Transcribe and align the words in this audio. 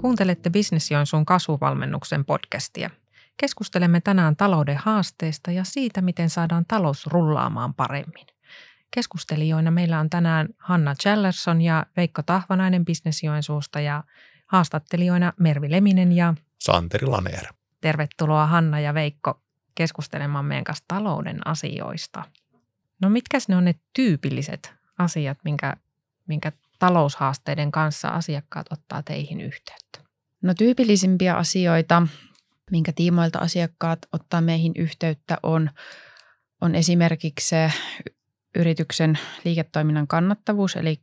Kuuntelette 0.00 0.50
Business 0.50 0.90
Joensuun 0.90 1.26
kasvuvalmennuksen 1.26 2.24
podcastia. 2.24 2.90
Keskustelemme 3.36 4.00
tänään 4.00 4.36
talouden 4.36 4.76
haasteista 4.76 5.50
ja 5.50 5.64
siitä, 5.64 6.02
miten 6.02 6.30
saadaan 6.30 6.64
talous 6.68 7.06
rullaamaan 7.06 7.74
paremmin. 7.74 8.26
Keskustelijoina 8.90 9.70
meillä 9.70 10.00
on 10.00 10.10
tänään 10.10 10.48
Hanna 10.58 10.94
Challerson 10.94 11.62
ja 11.62 11.86
Veikko 11.96 12.22
Tahvanainen 12.22 12.84
Business 12.84 13.22
Joensuusta 13.22 13.80
ja 13.80 14.04
haastattelijoina 14.46 15.32
Mervi 15.38 15.70
Leminen 15.70 16.12
ja 16.12 16.34
Santeri 16.58 17.06
Laneer. 17.06 17.46
Tervetuloa 17.80 18.46
Hanna 18.46 18.80
ja 18.80 18.94
Veikko 18.94 19.40
keskustelemaan 19.74 20.44
meidän 20.44 20.64
kanssa 20.64 20.84
talouden 20.88 21.46
asioista. 21.46 22.24
No 23.02 23.10
mitkä 23.10 23.38
ne 23.48 23.56
on 23.56 23.64
ne 23.64 23.74
tyypilliset 23.92 24.74
asiat, 24.98 25.38
minkä, 25.44 25.76
minkä 26.26 26.52
taloushaasteiden 26.78 27.70
kanssa 27.70 28.08
asiakkaat 28.08 28.66
ottaa 28.72 29.02
teihin 29.02 29.40
yhteyttä? 29.40 30.00
No 30.42 30.54
tyypillisimpiä 30.54 31.34
asioita, 31.34 32.06
minkä 32.70 32.92
tiimoilta 32.92 33.38
asiakkaat 33.38 33.98
ottaa 34.12 34.40
meihin 34.40 34.72
yhteyttä 34.76 35.38
on, 35.42 35.70
on 36.60 36.74
esimerkiksi 36.74 37.48
se 37.48 37.72
yrityksen 38.56 39.18
liiketoiminnan 39.44 40.06
kannattavuus, 40.06 40.76
eli 40.76 41.00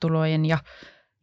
tulojen 0.00 0.46
ja, 0.46 0.58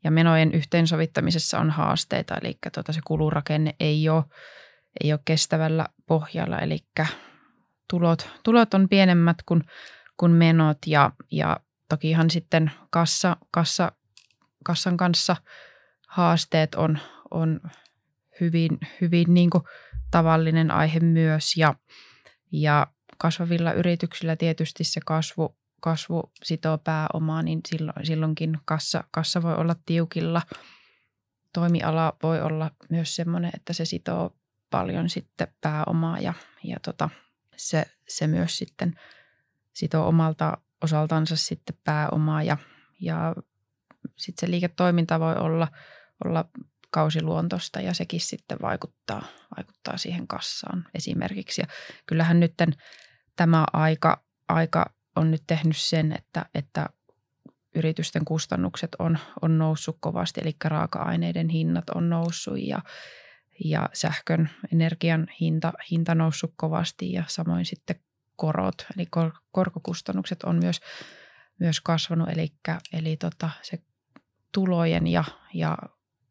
ja 0.03 0.11
menojen 0.11 0.51
yhteensovittamisessa 0.51 1.59
on 1.59 1.69
haasteita, 1.69 2.37
eli 2.41 2.57
tuota 2.73 2.93
se 2.93 3.01
kulurakenne 3.07 3.75
ei 3.79 4.09
ole, 4.09 4.23
ei 5.03 5.13
ole 5.13 5.19
kestävällä 5.25 5.85
pohjalla, 6.05 6.59
eli 6.59 6.79
tulot, 7.89 8.29
tulot 8.43 8.73
on 8.73 8.89
pienemmät 8.89 9.37
kuin, 9.45 9.63
kuin 10.17 10.31
menot 10.31 10.77
ja, 10.85 11.11
ja 11.31 11.59
tokihan 11.89 12.29
sitten 12.29 12.71
kassa, 12.89 13.37
kassa, 13.51 13.91
kassan 14.63 14.97
kanssa 14.97 15.35
haasteet 16.07 16.75
on, 16.75 16.99
on 17.31 17.61
hyvin, 18.41 18.79
hyvin 19.01 19.33
niin 19.33 19.49
kuin 19.49 19.63
tavallinen 20.11 20.71
aihe 20.71 20.99
myös 20.99 21.57
ja, 21.57 21.75
ja 22.51 22.87
kasvavilla 23.17 23.73
yrityksillä 23.73 24.35
tietysti 24.35 24.83
se 24.83 25.01
kasvu, 25.05 25.57
kasvu 25.81 26.31
sitoo 26.43 26.77
pääomaa, 26.77 27.41
niin 27.41 27.59
silloin, 27.67 28.05
silloinkin 28.05 28.57
kassa, 28.65 29.03
kassa 29.11 29.41
voi 29.41 29.55
olla 29.55 29.75
tiukilla. 29.85 30.41
Toimiala 31.53 32.17
voi 32.23 32.41
olla 32.41 32.71
myös 32.89 33.15
sellainen, 33.15 33.51
että 33.55 33.73
se 33.73 33.85
sitoo 33.85 34.35
paljon 34.69 35.09
sitten 35.09 35.47
pääomaa 35.61 36.19
ja, 36.19 36.33
ja 36.63 36.77
tota, 36.85 37.09
se, 37.59 37.85
se 38.07 38.27
myös 38.27 38.57
sitten 38.57 38.99
sitoo 39.73 40.07
omalta 40.07 40.57
osaltansa 40.83 41.35
sitten 41.35 41.77
pääomaa 41.83 42.43
ja, 42.43 42.57
ja 43.01 43.35
sitten 44.15 44.47
se 44.47 44.51
liiketoiminta 44.51 45.19
voi 45.19 45.35
olla, 45.35 45.67
olla 46.25 46.45
kausiluontosta 46.91 47.81
ja 47.81 47.93
sekin 47.93 48.21
sitten 48.21 48.57
vaikuttaa, 48.61 49.23
vaikuttaa 49.57 49.97
siihen 49.97 50.27
kassaan 50.27 50.85
esimerkiksi. 50.93 51.61
Ja 51.61 51.67
kyllähän 52.05 52.39
nyt 52.39 52.53
tämä 53.35 53.65
aika, 53.73 54.23
aika 54.47 54.93
on 55.15 55.31
nyt 55.31 55.43
tehnyt 55.47 55.77
sen, 55.77 56.15
että, 56.17 56.45
että 56.55 56.85
yritysten 57.75 58.25
kustannukset 58.25 58.95
on, 58.99 59.17
on 59.41 59.57
noussut 59.57 59.97
kovasti, 59.99 60.41
eli 60.41 60.55
raaka-aineiden 60.63 61.49
hinnat 61.49 61.89
on 61.89 62.09
noussut 62.09 62.59
ja, 62.61 62.81
ja 63.65 63.89
sähkön 63.93 64.49
energian 64.73 65.27
hinta, 65.41 65.73
hinta 65.91 66.15
noussut 66.15 66.53
kovasti 66.55 67.11
ja 67.11 67.23
samoin 67.27 67.65
sitten 67.65 67.99
korot, 68.35 68.85
eli 68.95 69.05
kor, 69.05 69.31
korkokustannukset 69.51 70.43
on 70.43 70.55
myös, 70.55 70.81
myös 71.59 71.81
kasvanut, 71.81 72.29
eli, 72.29 72.53
eli 72.93 73.17
tota, 73.17 73.49
se 73.61 73.79
tulojen 74.51 75.07
ja, 75.07 75.23
ja 75.53 75.77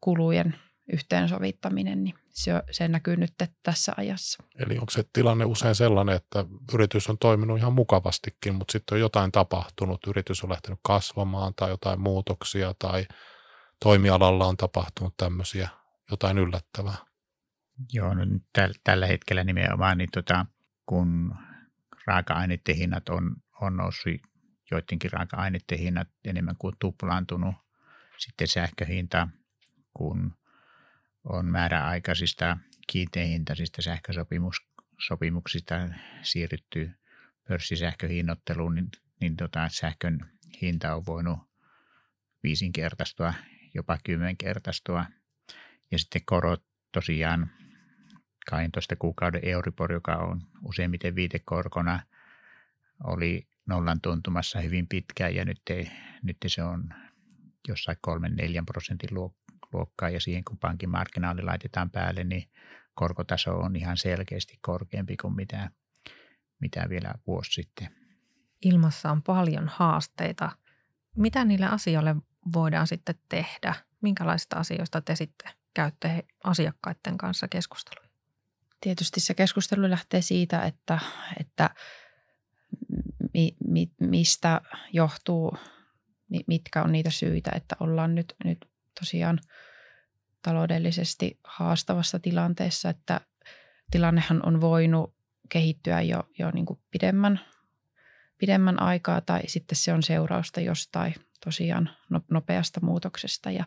kulujen 0.01 0.55
yhteensovittaminen, 0.93 2.03
niin 2.03 2.15
se, 2.29 2.51
se 2.71 2.87
näkyy 2.87 3.15
nyt 3.15 3.33
tässä 3.63 3.93
ajassa. 3.97 4.43
Eli 4.59 4.77
onko 4.77 4.91
se 4.91 5.03
tilanne 5.13 5.45
usein 5.45 5.75
sellainen, 5.75 6.15
että 6.15 6.45
yritys 6.73 7.09
on 7.09 7.17
toiminut 7.17 7.57
ihan 7.57 7.73
mukavastikin, 7.73 8.55
mutta 8.55 8.71
sitten 8.71 8.95
on 8.95 8.99
jotain 8.99 9.31
tapahtunut, 9.31 10.07
yritys 10.07 10.43
on 10.43 10.49
lähtenyt 10.49 10.79
kasvamaan 10.83 11.53
tai 11.55 11.69
jotain 11.69 12.01
muutoksia 12.01 12.73
tai 12.79 13.07
toimialalla 13.83 14.45
on 14.45 14.57
tapahtunut 14.57 15.13
tämmöisiä, 15.17 15.69
jotain 16.11 16.37
yllättävää? 16.37 17.08
Joo, 17.93 18.13
no 18.13 18.23
täl, 18.53 18.73
tällä 18.83 19.07
hetkellä 19.07 19.43
nimenomaan, 19.43 19.97
niin 19.97 20.09
tota, 20.13 20.45
kun 20.85 21.35
raaka-aineiden 22.07 22.75
hinnat 22.75 23.09
on, 23.09 23.35
on 23.61 23.77
noussut, 23.77 24.13
joidenkin 24.71 25.11
raaka-aineiden 25.11 25.79
hinnat 25.79 26.07
enemmän 26.25 26.55
kuin 26.57 26.75
tuplaantunut, 26.79 27.55
sitten 28.17 28.47
sähköhinta, 28.47 29.27
kun 29.93 30.37
on 31.23 31.45
määräaikaisista 31.45 32.57
kiinteähintaisista 32.87 33.81
sähkösopimuksista 33.81 35.75
siirrytty 36.21 36.91
pörssisähköhinnoitteluun, 37.47 38.75
niin, 38.75 38.89
niin 39.21 39.35
tota, 39.35 39.69
sähkön 39.71 40.19
hinta 40.61 40.95
on 40.95 41.05
voinut 41.05 41.39
viisinkertaistua, 42.43 43.33
jopa 43.73 43.97
kymmenkertaistua. 44.03 45.05
Ja 45.91 45.99
sitten 45.99 46.21
korot 46.25 46.63
tosiaan 46.91 47.51
12 48.49 48.95
kuukauden 48.95 49.41
Euribor, 49.43 49.93
joka 49.93 50.15
on 50.15 50.41
useimmiten 50.65 51.15
viitekorkona, 51.15 51.99
oli 53.03 53.47
nollan 53.65 54.01
tuntumassa 54.01 54.61
hyvin 54.61 54.87
pitkään 54.87 55.35
ja 55.35 55.45
nyt, 55.45 55.61
ei, 55.69 55.91
nyt 56.23 56.37
se 56.47 56.63
on 56.63 56.89
jossain 57.67 57.97
3-4 58.07 58.11
prosentin 58.65 59.09
luokkaa 59.73 60.09
ja 60.09 60.19
siihen 60.19 60.43
kun 60.43 60.57
pankin 60.57 60.89
markkinaali 60.89 61.41
laitetaan 61.41 61.89
päälle, 61.89 62.23
niin 62.23 62.49
korkotaso 62.93 63.57
on 63.57 63.75
ihan 63.75 63.97
selkeästi 63.97 64.59
korkeampi 64.61 65.17
kuin 65.17 65.35
mitä, 65.35 65.69
mitä 66.59 66.89
vielä 66.89 67.13
vuosi 67.27 67.51
sitten. 67.51 67.87
Ilmassa 68.61 69.11
on 69.11 69.23
paljon 69.23 69.67
haasteita. 69.67 70.51
Mitä 71.15 71.45
niille 71.45 71.65
asioille 71.65 72.15
voidaan 72.53 72.87
sitten 72.87 73.15
tehdä? 73.29 73.75
Minkälaisista 74.01 74.55
asioista 74.55 75.01
te 75.01 75.15
sitten 75.15 75.51
käytte 75.73 76.25
asiakkaiden 76.43 77.17
kanssa 77.17 77.47
keskustelua? 77.47 78.08
Tietysti 78.81 79.19
se 79.19 79.33
keskustelu 79.33 79.89
lähtee 79.89 80.21
siitä, 80.21 80.65
että, 80.65 80.99
että 81.39 81.69
mi, 83.33 83.55
mi, 83.67 83.91
mistä 83.99 84.61
johtuu, 84.93 85.57
mitkä 86.47 86.83
on 86.83 86.91
niitä 86.91 87.09
syitä, 87.09 87.51
että 87.55 87.75
ollaan 87.79 88.15
nyt, 88.15 88.35
nyt 88.43 88.65
tosiaan 88.99 89.39
taloudellisesti 90.41 91.39
haastavassa 91.43 92.19
tilanteessa, 92.19 92.89
että 92.89 93.21
tilannehan 93.91 94.45
on 94.45 94.61
voinut 94.61 95.13
kehittyä 95.49 96.01
jo, 96.01 96.23
jo 96.39 96.51
niin 96.51 96.65
kuin 96.65 96.79
pidemmän, 96.91 97.39
pidemmän 98.37 98.81
aikaa 98.81 99.21
tai 99.21 99.41
sitten 99.47 99.75
se 99.75 99.93
on 99.93 100.03
seurausta 100.03 100.61
jostain 100.61 101.15
tosiaan 101.43 101.89
no, 102.09 102.21
nopeasta 102.31 102.79
muutoksesta 102.83 103.51
ja, 103.51 103.65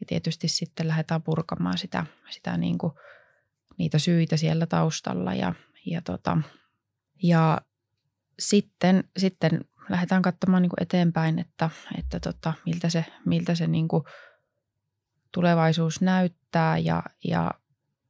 ja 0.00 0.06
tietysti 0.06 0.48
sitten 0.48 0.88
lähdetään 0.88 1.22
purkamaan 1.22 1.78
sitä, 1.78 2.06
sitä 2.30 2.56
niin 2.56 2.78
kuin, 2.78 2.92
niitä 3.78 3.98
syitä 3.98 4.36
siellä 4.36 4.66
taustalla 4.66 5.34
ja, 5.34 5.54
ja, 5.86 6.02
tota, 6.02 6.38
ja 7.22 7.60
sitten, 8.38 9.04
sitten 9.16 9.64
lähdetään 9.88 10.22
katsomaan 10.22 10.62
niin 10.62 10.70
kuin 10.70 10.82
eteenpäin, 10.82 11.38
että, 11.38 11.70
että 11.98 12.20
tota, 12.20 12.52
miltä 12.66 12.88
se, 12.88 13.04
miltä 13.26 13.54
se 13.54 13.66
niin 13.66 13.88
kuin 13.88 14.04
tulevaisuus 15.32 16.00
näyttää 16.00 16.78
ja, 16.78 17.02
ja 17.24 17.50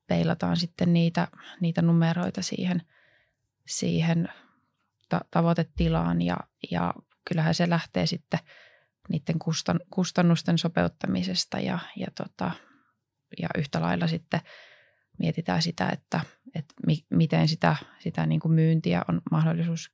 peilataan 0.06 0.56
sitten 0.56 0.93
niitä, 0.93 1.29
niitä 1.61 1.83
numeroita 1.83 2.43
siihen, 2.43 2.83
siihen 3.67 4.29
ta- 5.09 5.25
tavoitetilaan 5.31 6.23
ja, 6.23 6.37
ja 6.71 6.95
kyllähän 7.29 7.55
se 7.55 7.71
lähtee 7.71 8.06
sitten 8.06 8.41
niiden 9.09 9.38
kustan, 9.38 9.81
kustannusten 9.91 10.59
sopeuttamisesta 10.59 11.61
ja, 11.61 11.79
ja, 11.97 12.06
tota, 12.17 12.50
ja 13.43 13.49
yhtä 13.59 13.81
lailla 13.81 14.06
sitten 14.06 14.41
mietitään 15.19 15.62
sitä, 15.62 15.88
että, 15.88 16.20
että 16.55 16.75
mi, 16.87 17.06
miten 17.11 17.49
sitä, 17.49 17.76
sitä 17.99 18.26
niin 18.26 18.41
kuin 18.41 18.53
myyntiä 18.53 19.03
on 19.09 19.23
mahdollisuus 19.31 19.93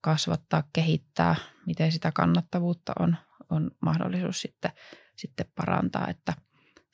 kasvattaa, 0.00 0.62
kehittää, 0.72 1.36
miten 1.66 1.92
sitä 1.92 2.12
kannattavuutta 2.12 2.92
on, 2.98 3.16
on 3.50 3.70
mahdollisuus 3.82 4.40
sitten, 4.40 4.70
sitten 5.16 5.46
parantaa, 5.54 6.08
että 6.08 6.34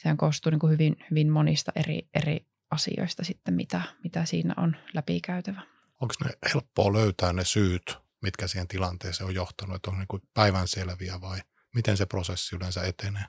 sehän 0.02 0.16
koostuu 0.16 0.50
niin 0.50 0.58
kuin 0.58 0.72
hyvin, 0.72 0.96
hyvin 1.10 1.30
monista 1.30 1.72
eri, 1.76 2.08
eri 2.14 2.46
asioista 2.70 3.24
sitten, 3.24 3.54
mitä, 3.54 3.82
mitä 4.04 4.24
siinä 4.24 4.54
on 4.56 4.76
läpikäytävä. 4.94 5.62
Onko 6.00 6.14
ne 6.24 6.30
helppoa 6.54 6.92
löytää 6.92 7.32
ne 7.32 7.44
syyt, 7.44 7.96
mitkä 8.22 8.46
siihen 8.46 8.68
tilanteeseen 8.68 9.28
on 9.28 9.34
johtanut, 9.34 9.76
että 9.76 9.90
on 9.90 9.98
niin 9.98 10.28
päivänselviä 10.34 11.20
vai 11.20 11.40
miten 11.74 11.96
se 11.96 12.06
prosessi 12.06 12.56
yleensä 12.56 12.82
etenee? 12.82 13.24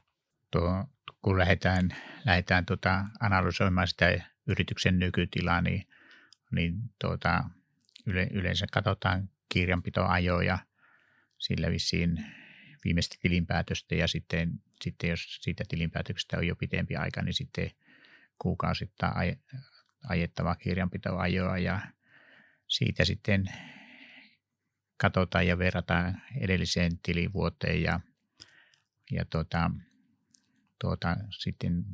Tuo, 0.51 0.85
kun 1.21 1.39
lähdetään, 1.39 1.89
lähdetään 2.25 2.65
tuota 2.65 3.05
analysoimaan 3.19 3.87
sitä 3.87 4.29
yrityksen 4.47 4.99
nykytilaa, 4.99 5.61
niin, 5.61 5.87
niin 6.51 6.75
tuota, 7.01 7.43
yle, 8.05 8.27
yleensä 8.31 8.65
katsotaan 8.71 9.29
kirjanpitoajoja 9.49 10.59
sillä 11.37 11.71
vissiin 11.71 12.25
viimeistä 12.85 13.15
tilinpäätöstä 13.21 13.95
ja 13.95 14.07
sitten, 14.07 14.51
sitten 14.81 15.09
jos 15.09 15.37
siitä 15.41 15.63
tilinpäätöksestä 15.67 16.37
on 16.37 16.47
jo 16.47 16.55
pitempi 16.55 16.95
aika, 16.95 17.21
niin 17.21 17.33
sitten 17.33 17.71
kuukausittain 18.39 19.41
ajettavaa 20.09 20.55
kirjanpitoajoa 20.55 21.57
ja 21.57 21.79
siitä 22.67 23.05
sitten 23.05 23.45
katsotaan 24.97 25.47
ja 25.47 25.57
verrataan 25.57 26.21
edelliseen 26.41 26.99
tilivuoteen 27.03 27.81
ja, 27.81 27.99
ja 29.11 29.25
tuota, 29.25 29.71
tuota, 30.79 31.17
sitten, 31.31 31.85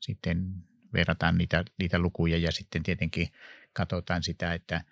sitten 0.00 0.54
verrataan 0.92 1.38
niitä, 1.38 1.64
niitä 1.78 1.98
lukuja 1.98 2.38
ja 2.38 2.52
sitten 2.52 2.82
tietenkin 2.82 3.28
katsotaan 3.72 4.22
sitä, 4.22 4.54
että, 4.54 4.84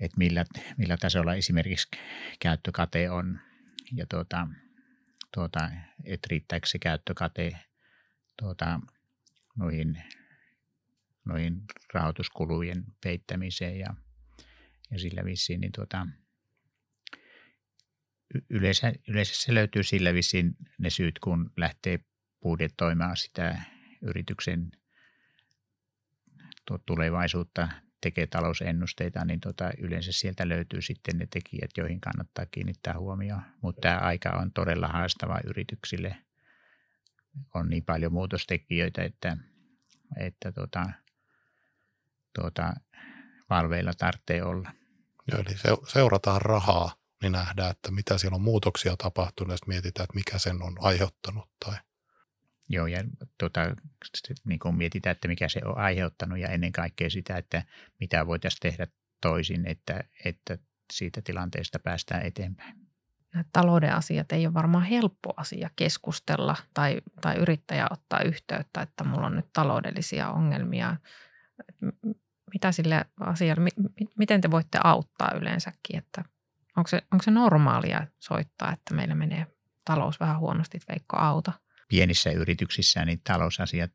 että 0.00 0.18
millä, 0.18 0.44
millä 0.76 0.96
tasolla 0.96 1.34
esimerkiksi 1.34 1.88
käyttökate 2.40 3.10
on. 3.10 3.40
Ja 3.92 4.06
tuota, 4.06 4.48
tuota, 5.34 5.70
että 6.04 6.26
riittääkö 6.30 6.66
se 6.66 6.78
käyttökate 6.78 7.58
tuota, 8.36 8.80
noihin, 9.58 10.02
noihin 11.24 11.62
rahoituskulujen 11.94 12.84
peittämiseen 13.04 13.78
ja, 13.78 13.94
ja 14.90 14.98
sillä 14.98 15.24
vissiin, 15.24 15.60
niin 15.60 15.72
tuota, 15.72 16.06
yleensä, 18.50 18.92
yleensä 19.08 19.34
se 19.34 19.54
löytyy 19.54 19.82
sillä 19.82 20.14
vissiin 20.14 20.56
ne 20.78 20.90
syyt, 20.90 21.18
kun 21.18 21.50
lähtee 21.56 21.98
budjetoimaan 22.42 23.16
sitä 23.16 23.62
yrityksen 24.02 24.72
tulevaisuutta, 26.86 27.68
tekee 28.00 28.26
talousennusteita, 28.26 29.24
niin 29.24 29.40
tota, 29.40 29.70
yleensä 29.78 30.12
sieltä 30.12 30.48
löytyy 30.48 30.82
sitten 30.82 31.18
ne 31.18 31.26
tekijät, 31.26 31.70
joihin 31.76 32.00
kannattaa 32.00 32.46
kiinnittää 32.46 32.98
huomioon. 32.98 33.42
Mutta 33.62 33.80
tämä 33.80 33.98
aika 33.98 34.30
on 34.30 34.52
todella 34.52 34.88
haastava 34.88 35.40
yrityksille. 35.44 36.16
On 37.54 37.68
niin 37.68 37.84
paljon 37.84 38.12
muutostekijöitä, 38.12 39.02
että, 39.02 39.36
että 40.16 40.52
tota, 40.52 40.90
tota, 42.40 42.74
valveilla 43.50 43.92
tarvitsee 43.98 44.42
olla. 44.42 44.72
Joo, 45.32 45.40
eli 45.40 45.78
seurataan 45.92 46.42
rahaa, 46.42 47.01
niin 47.22 47.32
nähdään, 47.32 47.70
että 47.70 47.90
mitä 47.90 48.18
siellä 48.18 48.34
on 48.34 48.42
muutoksia 48.42 48.96
tapahtunut, 48.96 49.52
ja 49.52 49.58
mietitään, 49.66 50.04
että 50.04 50.14
mikä 50.14 50.38
sen 50.38 50.62
on 50.62 50.76
aiheuttanut. 50.80 51.48
Tai... 51.64 51.74
Joo, 52.68 52.86
ja 52.86 53.04
tota, 53.38 53.60
niin 54.44 54.58
kun 54.58 54.76
mietitään, 54.76 55.12
että 55.12 55.28
mikä 55.28 55.48
se 55.48 55.60
on 55.64 55.78
aiheuttanut, 55.78 56.38
ja 56.38 56.48
ennen 56.48 56.72
kaikkea 56.72 57.10
sitä, 57.10 57.36
että 57.36 57.62
mitä 58.00 58.26
voitaisiin 58.26 58.60
tehdä 58.60 58.86
toisin, 59.20 59.66
että, 59.66 60.04
että 60.24 60.58
siitä 60.92 61.22
tilanteesta 61.22 61.78
päästään 61.78 62.26
eteenpäin. 62.26 62.74
Nämä 63.34 63.44
talouden 63.52 63.94
asiat 63.94 64.32
ei 64.32 64.46
ole 64.46 64.54
varmaan 64.54 64.84
helppo 64.84 65.34
asia 65.36 65.70
keskustella 65.76 66.56
tai, 66.74 67.00
tai 67.20 67.36
yrittäjä 67.36 67.86
ottaa 67.90 68.20
yhteyttä, 68.20 68.82
että 68.82 69.04
mulla 69.04 69.26
on 69.26 69.36
nyt 69.36 69.52
taloudellisia 69.52 70.30
ongelmia 70.30 70.96
mitä 72.52 72.72
sille 72.72 73.04
asialle, 73.20 73.70
miten 74.18 74.40
te 74.40 74.50
voitte 74.50 74.78
auttaa 74.84 75.34
yleensäkin, 75.34 75.98
että 75.98 76.24
onko 76.76 76.88
se, 76.88 77.02
onko 77.12 77.22
se 77.22 77.30
normaalia 77.30 78.06
soittaa, 78.20 78.72
että 78.72 78.94
meillä 78.94 79.14
menee 79.14 79.46
talous 79.84 80.20
vähän 80.20 80.38
huonosti, 80.38 80.76
että 80.76 80.92
Veikko 80.92 81.16
auta? 81.16 81.52
Pienissä 81.88 82.30
yrityksissä 82.30 83.04
niin 83.04 83.20
talousasiat 83.24 83.90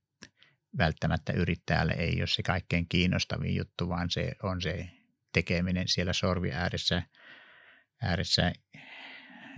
välttämättä 0.78 1.34
yrittäjälle 1.34 1.94
ei 1.98 2.22
ole 2.22 2.28
se 2.28 2.44
kaikkein 2.44 2.90
kiinnostavin 2.90 3.56
juttu, 3.56 3.90
vaan 3.90 4.10
se 4.10 4.32
on 4.44 4.62
se 4.62 4.90
tekeminen 5.34 5.88
siellä 5.88 6.14
sorvi 6.14 6.52
ääressä, 6.52 7.04
ääressä, 8.02 8.54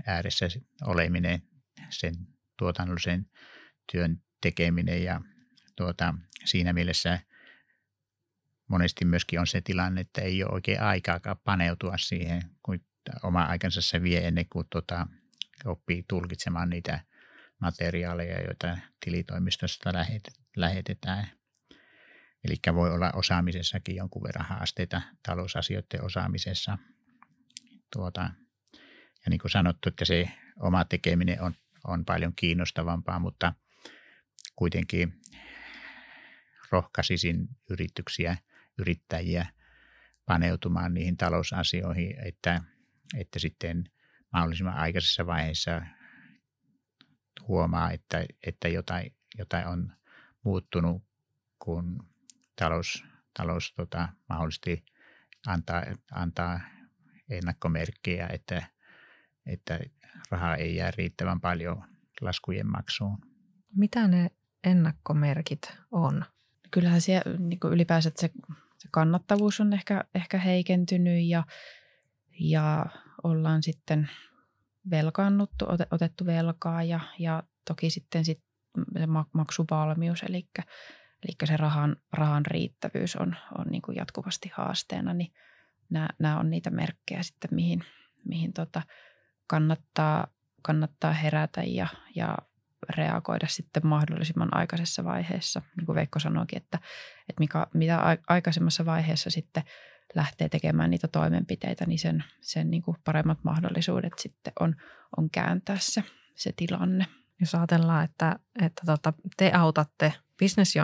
ääressä 0.08 0.48
oleminen, 0.86 1.42
sen 1.90 2.16
tuotannollisen 2.58 3.26
työn 3.92 4.22
tekeminen 4.42 5.04
ja 5.04 5.22
tuota, 5.76 6.14
siinä 6.46 6.74
mielessä 6.74 7.20
monesti 8.68 9.06
myöskin 9.06 9.40
on 9.40 9.48
se 9.48 9.62
tilanne, 9.62 10.02
että 10.02 10.22
ei 10.22 10.44
ole 10.44 10.54
oikein 10.54 10.82
aikaakaan 10.82 11.38
paneutua 11.44 11.98
siihen, 11.98 12.42
kun 12.64 12.80
oma 13.24 13.44
aikansa 13.44 13.82
se 13.82 14.04
vie 14.04 14.28
ennen 14.28 14.46
kuin 14.50 14.68
tota, 14.70 15.08
oppii 15.66 16.06
tulkitsemaan 16.08 16.70
niitä 16.70 17.00
materiaaleja, 17.60 18.42
joita 18.42 18.78
tilitoimistosta 19.06 19.90
lähetetään. 20.56 21.28
Eli 22.44 22.56
voi 22.74 22.92
olla 22.94 23.12
osaamisessakin 23.12 23.96
jonkun 23.96 24.24
verran 24.24 24.46
haasteita 24.46 25.02
talousasioiden 25.28 26.04
osaamisessa. 26.04 26.78
Tuota, 27.94 28.30
ja 29.26 29.30
niin 29.30 29.40
kuin 29.40 29.52
sanottu, 29.52 29.90
että 29.90 30.06
se 30.06 30.32
oma 30.60 30.86
tekeminen 30.86 31.42
on, 31.42 31.54
on 31.88 32.06
paljon 32.06 32.34
kiinnostavampaa, 32.36 33.20
mutta 33.20 33.54
kuitenkin 34.56 35.14
rohkaisisin 36.72 37.48
yrityksiä– 37.70 38.38
yrittäjiä 38.80 39.46
paneutumaan 40.26 40.94
niihin 40.94 41.18
talousasioihin, 41.18 42.16
että, 42.26 42.62
että 43.18 43.40
sitten 43.40 43.84
mahdollisimman 44.34 44.78
aikaisessa 44.78 45.26
vaiheessa 45.26 45.82
huomaa, 47.48 47.92
että, 47.92 48.26
että 48.48 48.68
jotain, 48.68 49.14
jotain 49.38 49.68
on 49.68 49.92
muuttunut, 50.44 51.04
kun 51.60 52.10
talous, 52.56 53.04
talous 53.38 53.74
tota, 53.74 54.10
mahdollisesti 54.30 54.86
antaa, 55.48 55.84
antaa 56.12 56.60
ennakkomerkkejä, 57.30 58.28
että, 58.28 58.68
että 59.46 59.80
rahaa 60.32 60.56
ei 60.56 60.76
jää 60.76 60.92
riittävän 60.98 61.42
paljon 61.42 61.84
laskujen 62.22 62.72
maksuun. 62.72 63.18
Mitä 63.76 64.08
ne 64.08 64.32
ennakkomerkit 64.64 65.78
on? 65.92 66.26
Kyllähän 66.72 67.02
siellä 67.02 67.38
niin 67.38 67.60
ylipäänsä 67.72 68.12
se 68.16 68.32
se 68.80 68.90
kannattavuus 68.92 69.62
on 69.62 69.74
ehkä, 69.74 70.04
ehkä 70.16 70.38
heikentynyt 70.38 71.24
ja, 71.28 71.44
ja 72.40 72.86
ollaan 73.24 73.64
sitten 73.64 74.10
velkaannuttu, 74.92 75.66
otettu 75.92 76.26
velkaa 76.26 76.84
ja, 76.84 77.00
ja 77.20 77.44
toki 77.68 77.90
sitten 77.90 78.26
sit 78.26 78.44
se 79.00 79.08
maksuvalmius, 79.34 80.24
eli, 80.24 80.48
eli 81.26 81.48
se 81.48 81.58
rahan, 81.58 81.96
rahan 82.14 82.46
riittävyys 82.46 83.16
on, 83.16 83.36
on 83.58 83.66
niin 83.72 83.82
kuin 83.82 83.96
jatkuvasti 83.96 84.52
haasteena, 84.54 85.14
niin 85.14 85.34
nämä, 85.90 86.08
nämä 86.20 86.40
on 86.40 86.50
niitä 86.50 86.70
merkkejä 86.70 87.24
sitten, 87.24 87.50
mihin, 87.54 87.84
mihin 88.26 88.54
tota 88.54 88.82
kannattaa, 89.48 90.28
kannattaa 90.62 91.14
herätä 91.14 91.64
ja, 91.64 91.88
ja 92.16 92.38
reagoida 92.90 93.48
sitten 93.48 93.88
mahdollisimman 93.88 94.58
aikaisessa 94.58 95.04
vaiheessa. 95.04 95.62
Niin 95.78 95.86
kuin 95.86 95.96
Veikko 95.96 96.20
sanoikin, 96.20 96.58
että, 96.58 96.80
että 97.30 97.40
mikä, 97.40 97.68
mitä 97.74 98.18
aikaisemmassa 98.28 98.86
vaiheessa 98.86 99.30
sitten 99.30 99.64
lähtee 100.16 100.50
tekemään 100.50 100.90
niitä 100.90 101.08
toimenpiteitä, 101.08 101.86
niin 101.86 102.00
sen, 102.00 102.24
sen 102.42 102.72
niin 102.72 102.82
kuin 102.82 102.98
paremmat 103.06 103.44
mahdollisuudet 103.44 104.14
sitten 104.18 104.54
on, 104.60 104.76
on 105.18 105.30
kääntää 105.30 105.78
se, 105.80 106.04
se 106.36 106.54
tilanne. 106.56 107.06
Jos 107.40 107.56
ajatellaan, 107.56 108.06
että, 108.06 108.40
että 108.62 108.82
tota, 108.86 109.14
te 109.38 109.52
autatte 109.54 110.14
Business 110.40 110.76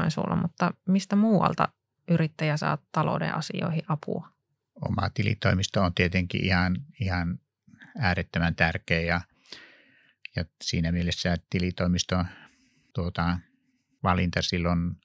mutta 0.41 0.73
mistä 0.87 1.15
muualta 1.15 1.69
yrittäjä 2.07 2.57
saa 2.57 2.77
talouden 2.91 3.35
asioihin 3.35 3.83
apua? 3.87 4.29
Oma 4.81 5.09
tilitoimisto 5.13 5.81
on 5.81 5.93
tietenkin 5.93 6.45
ihan, 6.45 6.75
ihan 7.01 7.39
äärettömän 7.99 8.55
tärkeä 8.55 9.01
ja– 9.01 9.21
ja 10.35 10.45
siinä 10.61 10.91
mielessä 10.91 11.37
tilitoimiston 11.49 12.25
tuota, 12.93 13.39
valinta 14.03 14.41
silloin 14.41 14.95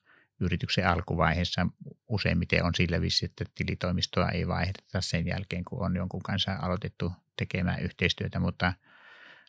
yrityksen 0.40 0.86
alkuvaiheessa 0.86 1.66
useimmiten 2.08 2.64
on 2.64 2.74
sillä 2.74 3.00
vissi, 3.00 3.24
että 3.24 3.44
tilitoimistoa 3.54 4.28
ei 4.28 4.48
vaihdeta 4.48 5.00
sen 5.00 5.26
jälkeen, 5.26 5.64
kun 5.64 5.86
on 5.86 5.96
jonkun 5.96 6.22
kanssa 6.22 6.56
aloitettu 6.62 7.12
tekemään 7.36 7.82
yhteistyötä, 7.82 8.40
mutta 8.40 8.72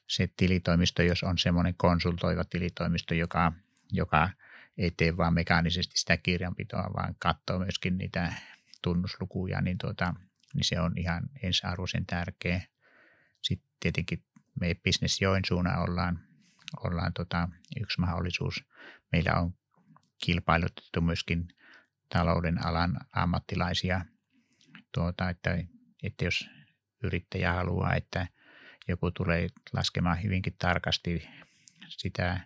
se 0.08 0.30
tilitoimisto, 0.38 1.02
jos 1.04 1.24
on 1.24 1.38
semmoinen 1.38 1.76
konsultoiva 1.78 2.44
tilitoimisto, 2.44 3.14
joka, 3.14 3.52
joka 3.92 4.30
ei 4.78 4.92
tee 4.92 5.18
vain 5.18 5.34
mekaanisesti 5.34 5.98
sitä 5.98 6.18
kirjanpitoa, 6.18 6.90
vaan 6.96 7.16
katsoo 7.20 7.60
myöskin 7.60 7.98
niitä 7.98 8.34
tunnuslukuja, 8.82 9.62
niin, 9.62 9.78
tuota, 9.78 10.14
niin 10.54 10.64
se 10.64 10.80
on 10.80 10.94
ihan 10.98 11.24
ensiarvoisen 11.44 12.06
tärkeä. 12.06 12.62
Sitten 13.42 13.70
tietenkin 13.80 14.24
me 14.60 14.76
Business 14.84 15.22
Joensuuna 15.22 15.78
ollaan, 15.78 16.20
ollaan 16.84 17.14
tota, 17.14 17.50
yksi 17.82 18.02
mahdollisuus. 18.02 18.64
Meillä 19.12 19.34
on 19.34 19.54
kilpailutettu 20.26 21.02
myöskin 21.02 21.48
talouden 22.10 22.66
alan 22.66 22.98
ammattilaisia, 23.14 24.06
tuota, 24.92 25.30
että, 25.30 25.58
että 26.04 26.26
jos 26.26 26.50
yrittäjä 27.04 27.54
haluaa, 27.54 27.96
että 27.96 28.28
joku 28.88 29.12
tulee 29.12 29.48
laskemaan 29.74 30.24
hyvinkin 30.24 30.56
tarkasti 30.60 31.28
sitä 31.88 32.40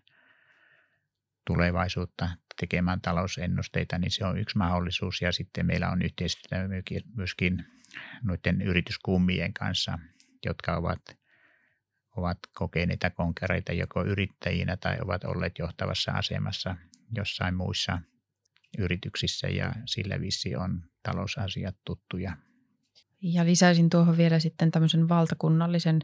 tulevaisuutta 1.48 2.30
tekemään 2.60 3.02
talousennusteita, 3.02 3.98
niin 3.98 4.12
se 4.12 4.26
on 4.26 4.38
yksi 4.38 4.58
mahdollisuus. 4.58 5.22
Ja 5.22 5.32
sitten 5.32 5.66
meillä 5.66 5.90
on 5.90 6.02
yhteistyötä 6.02 6.68
myöskin 7.16 7.66
noiden 8.24 8.62
yrityskummien 8.62 9.54
kanssa, 9.54 10.00
jotka 10.46 10.78
ovat, 10.78 11.02
ovat 12.16 12.38
kokeneita 12.54 13.10
konkereita 13.10 13.74
joko 13.74 14.06
yrittäjinä 14.06 14.78
tai 14.78 14.98
ovat 15.02 15.24
olleet 15.24 15.60
johtavassa 15.60 16.12
asemassa 16.12 16.76
jossain 17.16 17.56
muissa 17.56 18.02
yrityksissä 18.78 19.48
ja 19.48 19.74
sillä 19.86 20.22
vissi 20.22 20.56
on 20.56 20.82
talousasiat 21.04 21.76
tuttuja. 21.86 22.38
Ja 23.22 23.46
lisäisin 23.46 23.90
tuohon 23.90 24.18
vielä 24.18 24.40
sitten 24.40 24.72
tämmöisen 24.72 25.10
valtakunnallisen 25.10 26.00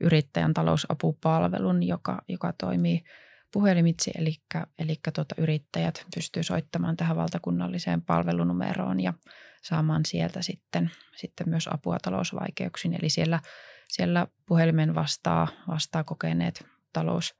yrittäjän 0.00 0.54
talousapupalvelun, 0.54 1.82
joka, 1.82 2.22
joka 2.28 2.52
toimii 2.52 3.04
puhelimitse, 3.52 4.10
eli, 4.18 4.34
eli 4.78 4.96
tuota, 5.14 5.34
yrittäjät 5.38 6.06
pystyy 6.14 6.42
soittamaan 6.42 6.96
tähän 6.96 7.16
valtakunnalliseen 7.16 8.02
palvelunumeroon 8.02 9.00
ja 9.00 9.14
saamaan 9.62 10.06
sieltä 10.06 10.42
sitten, 10.42 10.90
sitten 11.16 11.48
myös 11.48 11.68
apua 11.68 11.98
talousvaikeuksiin. 12.02 12.94
Eli 12.94 13.08
siellä, 13.10 13.40
siellä 13.88 14.26
puhelimen 14.46 14.94
vastaa, 14.94 15.48
vastaa 15.68 16.04
kokeneet 16.04 16.66
talous, 16.92 17.34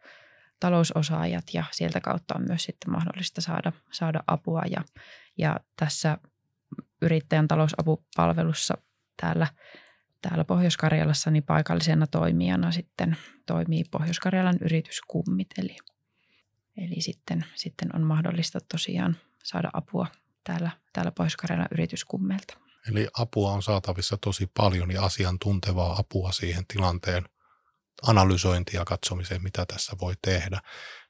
talousosaajat 0.61 1.45
ja 1.55 1.65
sieltä 1.71 2.01
kautta 2.01 2.35
on 2.35 2.45
myös 2.49 2.65
sitten 2.65 2.93
mahdollista 2.93 3.41
saada, 3.41 3.73
saada 3.93 4.21
apua. 4.27 4.63
Ja, 4.71 4.85
ja 5.39 5.57
tässä 5.77 6.19
yrittäjän 7.03 7.49
talousapupalvelussa 7.49 8.75
täällä, 9.21 9.47
täällä 10.23 10.45
Pohjois-Karjalassa 10.45 11.31
niin 11.31 11.43
paikallisena 11.43 12.07
toimijana 12.07 12.73
sitten 12.73 13.17
toimii 13.47 13.85
Pohjois-Karjalan 13.91 14.59
yrityskummit. 14.61 15.49
Eli, 15.59 15.77
eli 16.77 17.01
sitten, 17.01 17.45
sitten 17.55 17.97
on 17.97 18.03
mahdollista 18.03 18.59
tosiaan 18.73 19.17
saada 19.45 19.71
apua 19.73 20.07
täällä, 20.45 20.71
täällä 20.93 21.13
Pohjois-Karjalan 21.13 21.69
yrityskummelta. 21.71 22.57
Eli 22.91 23.09
apua 23.19 23.53
on 23.53 23.63
saatavissa 23.63 24.17
tosi 24.17 24.51
paljon 24.57 24.91
ja 24.91 25.03
asiantuntevaa 25.03 25.97
apua 25.99 26.33
siihen 26.33 26.65
tilanteen 26.67 27.25
analysointia 28.03 28.81
ja 28.81 28.85
katsomiseen, 28.85 29.43
mitä 29.43 29.67
tässä 29.67 29.97
voi 30.01 30.15
tehdä. 30.23 30.61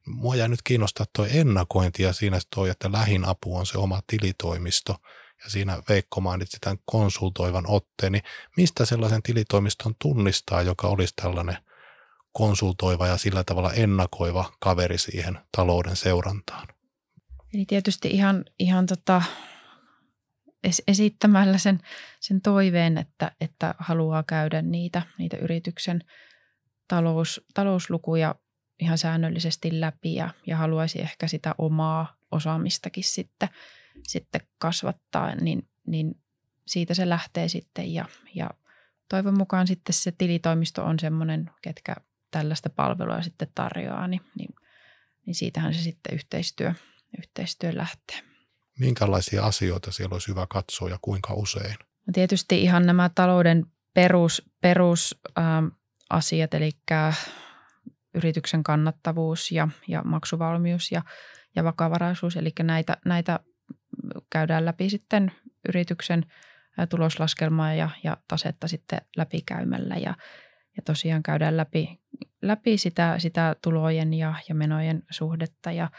Mua 0.07 0.37
jää 0.37 0.49
nyt 0.49 0.63
kiinnostaa 0.65 1.07
tuo 1.13 1.27
ennakointi 1.31 2.03
ja 2.03 2.13
siinä 2.13 2.39
toi, 2.55 2.71
että 2.71 2.93
lähin 2.93 3.25
apu 3.25 3.57
on 3.57 3.67
se 3.67 3.79
oma 3.79 4.01
tilitoimisto 4.07 4.97
ja 5.45 5.51
siinä 5.51 5.83
Veikko 5.89 6.21
mainitsi 6.21 6.57
tämän 6.61 6.79
konsultoivan 6.85 7.65
otteen, 7.69 8.13
niin 8.13 8.25
mistä 8.57 8.85
sellaisen 8.85 9.23
tilitoimiston 9.23 9.95
tunnistaa, 9.99 10.63
joka 10.63 10.89
olisi 10.89 11.15
tällainen 11.23 11.57
konsultoiva 12.33 13.07
ja 13.07 13.17
sillä 13.17 13.45
tavalla 13.45 13.73
ennakoiva 13.73 14.53
kaveri 14.61 14.99
siihen 14.99 15.39
talouden 15.57 15.97
seurantaan? 15.97 16.69
Eli 17.55 17.65
tietysti 17.65 18.09
ihan, 18.09 18.45
ihan 18.59 18.87
tota, 18.87 19.23
esittämällä 20.89 21.59
sen, 21.59 21.81
sen 22.21 22.41
toiveen, 22.41 22.99
että, 22.99 23.33
että 23.41 23.75
haluaa 23.79 24.23
käydä 24.23 24.63
niitä, 24.63 25.03
niitä 25.19 25.37
yrityksen 25.37 26.05
talous, 26.89 27.47
talouslukuja 27.55 28.35
ihan 28.81 28.99
säännöllisesti 28.99 29.81
läpi 29.81 30.15
ja, 30.15 30.31
ja 30.47 30.57
haluaisi 30.57 31.01
ehkä 31.01 31.29
sitä 31.29 31.55
omaa 31.59 32.17
osaamistakin 32.31 33.05
sitten, 33.05 33.49
sitten 34.03 34.41
kasvattaa, 34.59 35.35
niin, 35.35 35.69
niin 35.87 36.21
siitä 36.67 36.95
se 36.95 37.09
lähtee 37.09 37.49
sitten 37.49 37.95
ja, 37.95 38.05
ja 38.35 38.51
toivon 39.09 39.39
mukaan 39.39 39.67
sitten 39.67 39.93
se 39.93 40.13
tilitoimisto 40.19 40.85
on 40.85 40.99
semmoinen, 40.99 41.51
ketkä 41.63 41.97
tällaista 42.31 42.71
palvelua 42.71 43.23
sitten 43.23 43.49
tarjoaa, 43.55 44.09
niin, 44.09 44.21
niin, 44.39 44.55
niin 45.27 45.35
siitähän 45.35 45.75
se 45.75 45.81
sitten 45.81 46.15
yhteistyö, 46.15 46.75
yhteistyö 47.19 47.77
lähtee. 47.77 48.17
Minkälaisia 48.79 49.45
asioita 49.45 49.93
siellä 49.93 50.15
olisi 50.15 50.29
hyvä 50.29 50.47
katsoa 50.51 50.89
ja 50.89 50.99
kuinka 51.03 51.35
usein? 51.35 51.77
No 52.07 52.11
tietysti 52.13 52.63
ihan 52.63 52.87
nämä 52.87 53.11
talouden 53.15 53.67
perus, 53.95 54.43
perus 54.61 55.21
ähm, 55.39 55.67
asiat, 56.11 56.55
eli 56.55 56.71
yrityksen 58.15 58.63
kannattavuus 58.63 59.53
ja, 59.53 59.69
ja 59.89 60.03
maksuvalmius 60.03 60.93
ja, 60.93 61.03
ja 61.57 61.65
vakavaraisuus. 61.65 62.37
Eli 62.37 62.53
näitä, 62.63 62.97
näitä 63.05 63.41
käydään 64.31 64.65
läpi 64.65 64.91
sitten 64.91 65.33
yrityksen 65.69 66.27
tuloslaskelmaa 66.89 67.75
ja, 67.75 67.91
ja 68.05 68.17
tasetta 68.29 68.69
sitten 68.69 69.01
läpikäymällä 69.17 69.97
ja, 69.97 70.15
ja 70.77 70.83
tosiaan 70.85 71.23
käydään 71.23 71.57
läpi, 71.57 72.01
läpi 72.43 72.79
sitä, 72.79 73.19
sitä 73.19 73.57
tulojen 73.63 74.15
ja, 74.15 74.35
ja 74.49 74.55
menojen 74.55 75.03
suhdetta 75.11 75.73
ja, 75.73 75.91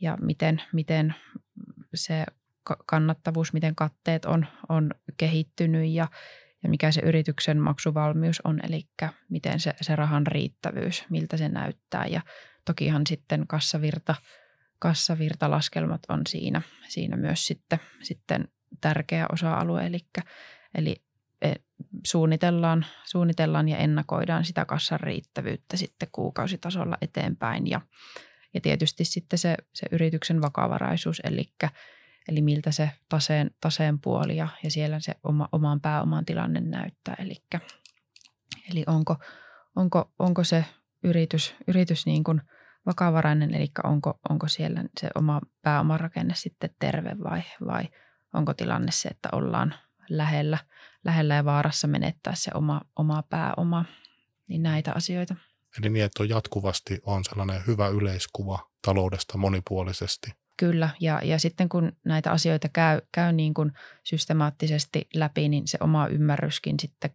ja 0.00 0.18
miten, 0.20 0.62
miten 0.72 1.14
se 1.94 2.24
kannattavuus, 2.86 3.52
miten 3.52 3.74
katteet 3.74 4.24
on, 4.24 4.46
on 4.68 4.90
kehittynyt 5.16 5.90
ja, 5.90 6.08
ja 6.62 6.68
mikä 6.68 6.92
se 6.92 7.00
yrityksen 7.00 7.58
maksuvalmius 7.58 8.40
on, 8.44 8.60
eli 8.62 8.88
miten 9.28 9.60
se, 9.60 9.74
se 9.80 9.96
rahan 9.96 10.26
riittävyys, 10.26 11.04
miltä 11.10 11.36
se 11.36 11.48
näyttää. 11.48 12.06
Ja 12.06 12.20
tokihan 12.64 13.06
sitten 13.06 13.46
kassavirta, 13.46 14.14
kassavirtalaskelmat 14.78 16.02
on 16.08 16.22
siinä, 16.28 16.62
siinä 16.88 17.16
myös 17.16 17.46
sitten, 17.46 17.78
sitten 18.02 18.48
tärkeä 18.80 19.26
osa-alue, 19.32 19.86
eli, 19.86 19.98
eli 20.74 20.96
suunnitellaan, 22.06 22.86
suunnitellaan 23.04 23.68
ja 23.68 23.76
ennakoidaan 23.76 24.44
sitä 24.44 24.64
kassan 24.64 25.00
riittävyyttä 25.00 25.76
sitten 25.76 26.08
kuukausitasolla 26.12 26.98
eteenpäin 27.00 27.66
ja, 27.66 27.80
ja 28.54 28.60
tietysti 28.60 29.04
sitten 29.04 29.38
se, 29.38 29.56
se 29.74 29.86
yrityksen 29.90 30.42
vakavaraisuus, 30.42 31.20
eli 31.24 31.44
eli 32.28 32.42
miltä 32.42 32.70
se 32.70 32.90
taseen, 33.08 33.50
taseen 33.60 34.00
puoli 34.00 34.36
ja, 34.36 34.48
ja 34.64 34.70
siellä 34.70 35.00
se 35.00 35.14
oma, 35.22 35.48
oman 35.52 35.80
pääoman 35.80 36.24
tilanne 36.24 36.60
näyttää. 36.60 37.16
Eli, 37.18 37.36
eli 38.70 38.84
onko, 38.86 39.16
onko, 39.76 40.12
onko 40.18 40.44
se 40.44 40.64
yritys, 41.04 41.54
yritys 41.66 42.06
niin 42.06 42.24
kuin 42.24 42.40
vakavarainen, 42.86 43.54
eli 43.54 43.70
onko, 43.84 44.20
onko 44.30 44.48
siellä 44.48 44.84
se 45.00 45.08
oma 45.14 45.40
pääomarakenne 45.62 46.34
sitten 46.34 46.70
terve 46.78 47.16
vai, 47.24 47.42
vai 47.66 47.88
onko 48.34 48.54
tilanne 48.54 48.92
se, 48.92 49.08
että 49.08 49.28
ollaan 49.32 49.74
lähellä, 50.08 50.58
lähellä 51.04 51.34
ja 51.34 51.44
vaarassa 51.44 51.88
menettää 51.88 52.34
se 52.34 52.50
oma, 52.54 52.80
oma 52.96 53.22
pääoma, 53.22 53.84
niin 54.48 54.62
näitä 54.62 54.92
asioita. 54.94 55.34
Eli 55.78 55.88
niin, 55.88 56.04
että 56.04 56.22
on 56.22 56.28
jatkuvasti 56.28 57.00
on 57.02 57.24
sellainen 57.24 57.62
hyvä 57.66 57.88
yleiskuva 57.88 58.68
taloudesta 58.82 59.38
monipuolisesti 59.38 60.30
Kyllä, 60.58 60.90
ja, 61.00 61.20
ja 61.24 61.38
sitten 61.38 61.68
kun 61.68 61.92
näitä 62.04 62.30
asioita 62.30 62.68
käy, 62.68 63.00
käy 63.12 63.32
niin 63.32 63.54
kuin 63.54 63.72
systemaattisesti 64.04 65.08
läpi, 65.14 65.48
niin 65.48 65.68
se 65.68 65.78
oma 65.80 66.06
ymmärryskin 66.06 66.80
sitten 66.80 67.10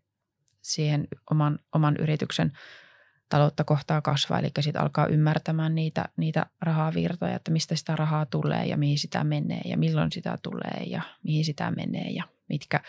siihen 0.62 1.08
oman, 1.32 1.60
oman 1.74 1.96
yrityksen 2.00 2.52
taloutta 3.30 3.64
kohtaa 3.64 4.02
kasvaa. 4.02 4.40
Eli 4.40 4.50
sitten 4.60 4.82
alkaa 4.82 5.08
ymmärtämään 5.08 5.76
niitä, 5.76 6.10
niitä 6.18 6.46
rahavirtoja, 6.62 7.36
että 7.36 7.52
mistä 7.52 7.76
sitä 7.76 7.96
rahaa 7.96 8.26
tulee 8.26 8.66
ja 8.66 8.78
mihin 8.78 9.00
sitä 9.00 9.24
menee 9.24 9.62
ja 9.66 9.78
milloin 9.78 10.12
sitä 10.12 10.38
tulee 10.44 10.84
ja 10.86 11.02
mihin 11.24 11.46
sitä 11.46 11.72
menee 11.72 12.10
ja 12.10 12.24
mitkä, 12.50 12.80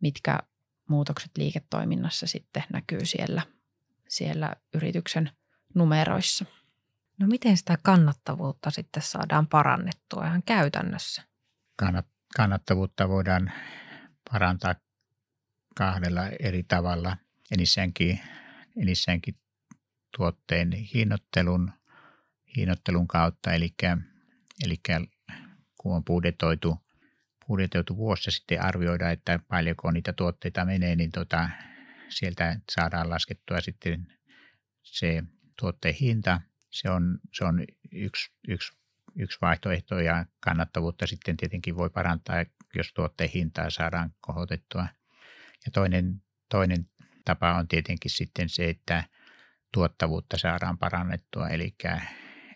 mitkä 0.00 0.38
muutokset 0.88 1.30
liiketoiminnassa 1.36 2.26
sitten 2.26 2.62
näkyy 2.72 3.04
siellä, 3.04 3.42
siellä 4.08 4.52
yrityksen 4.74 5.30
numeroissa. 5.74 6.44
No 7.18 7.26
miten 7.26 7.56
sitä 7.56 7.78
kannattavuutta 7.82 8.70
sitten 8.70 9.02
saadaan 9.02 9.46
parannettua 9.46 10.26
ihan 10.26 10.42
käytännössä? 10.42 11.22
Kannat, 11.76 12.06
kannattavuutta 12.36 13.08
voidaan 13.08 13.52
parantaa 14.30 14.74
kahdella 15.76 16.28
eri 16.40 16.62
tavalla. 16.62 17.16
Enissäänkin, 17.50 18.20
enissäänkin 18.82 19.34
tuotteen 20.16 20.72
hinnoittelun, 20.72 21.72
hinnoittelun 22.56 23.08
kautta, 23.08 23.52
eli, 23.52 23.74
eli 24.64 24.80
kun 25.80 25.96
on 25.96 26.04
budjetoitu, 26.04 26.78
budjetoitu 27.46 27.96
vuosi 27.96 28.30
sitten 28.30 28.62
arvioida, 28.62 29.10
että 29.10 29.38
paljonko 29.48 29.90
niitä 29.90 30.12
tuotteita 30.12 30.64
menee, 30.64 30.96
niin 30.96 31.10
tota, 31.10 31.48
sieltä 32.08 32.60
saadaan 32.72 33.10
laskettua 33.10 33.60
sitten 33.60 34.06
se 34.82 35.22
tuotteen 35.60 35.94
hinta– 35.94 36.40
se 36.74 36.90
on, 36.90 37.18
se 37.32 37.44
on 37.44 37.64
yksi, 37.92 38.32
yksi, 38.48 38.72
yksi 39.16 39.38
vaihtoehto 39.40 40.00
ja 40.00 40.26
kannattavuutta 40.40 41.06
sitten 41.06 41.36
tietenkin 41.36 41.76
voi 41.76 41.90
parantaa, 41.90 42.44
jos 42.74 42.92
tuotteen 42.92 43.30
hintaa 43.34 43.70
saadaan 43.70 44.14
kohotettua. 44.20 44.86
Ja 45.66 45.70
toinen, 45.72 46.22
toinen 46.48 46.88
tapa 47.24 47.54
on 47.54 47.68
tietenkin 47.68 48.10
sitten 48.10 48.48
se, 48.48 48.68
että 48.68 49.04
tuottavuutta 49.72 50.38
saadaan 50.38 50.78
parannettua, 50.78 51.48
eli, 51.48 51.74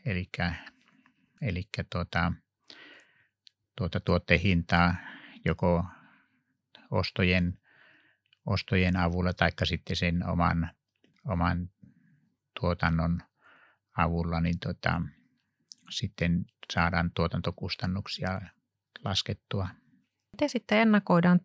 eli, 0.05 0.29
eli 1.43 1.69
tuota, 1.93 2.33
tuota 3.77 4.01
tuotteen 4.01 4.41
hintaa 4.41 4.95
joko 5.45 5.85
ostojen, 6.91 7.59
ostojen 8.47 8.97
avulla 8.97 9.33
tai 9.33 9.51
sitten 9.65 9.97
sen 9.97 10.29
oman, 10.29 10.71
oman 11.25 11.71
tuotannon 12.61 13.23
avulla 13.99 14.41
niin 14.41 14.59
tota, 14.59 15.03
sitten 15.91 16.47
saadaan 16.73 17.11
tuotantokustannuksia 17.15 18.41
laskettua. 19.05 19.69
Miten 20.33 20.49
sitten 20.49 20.79
ennakoidaan 20.79 21.41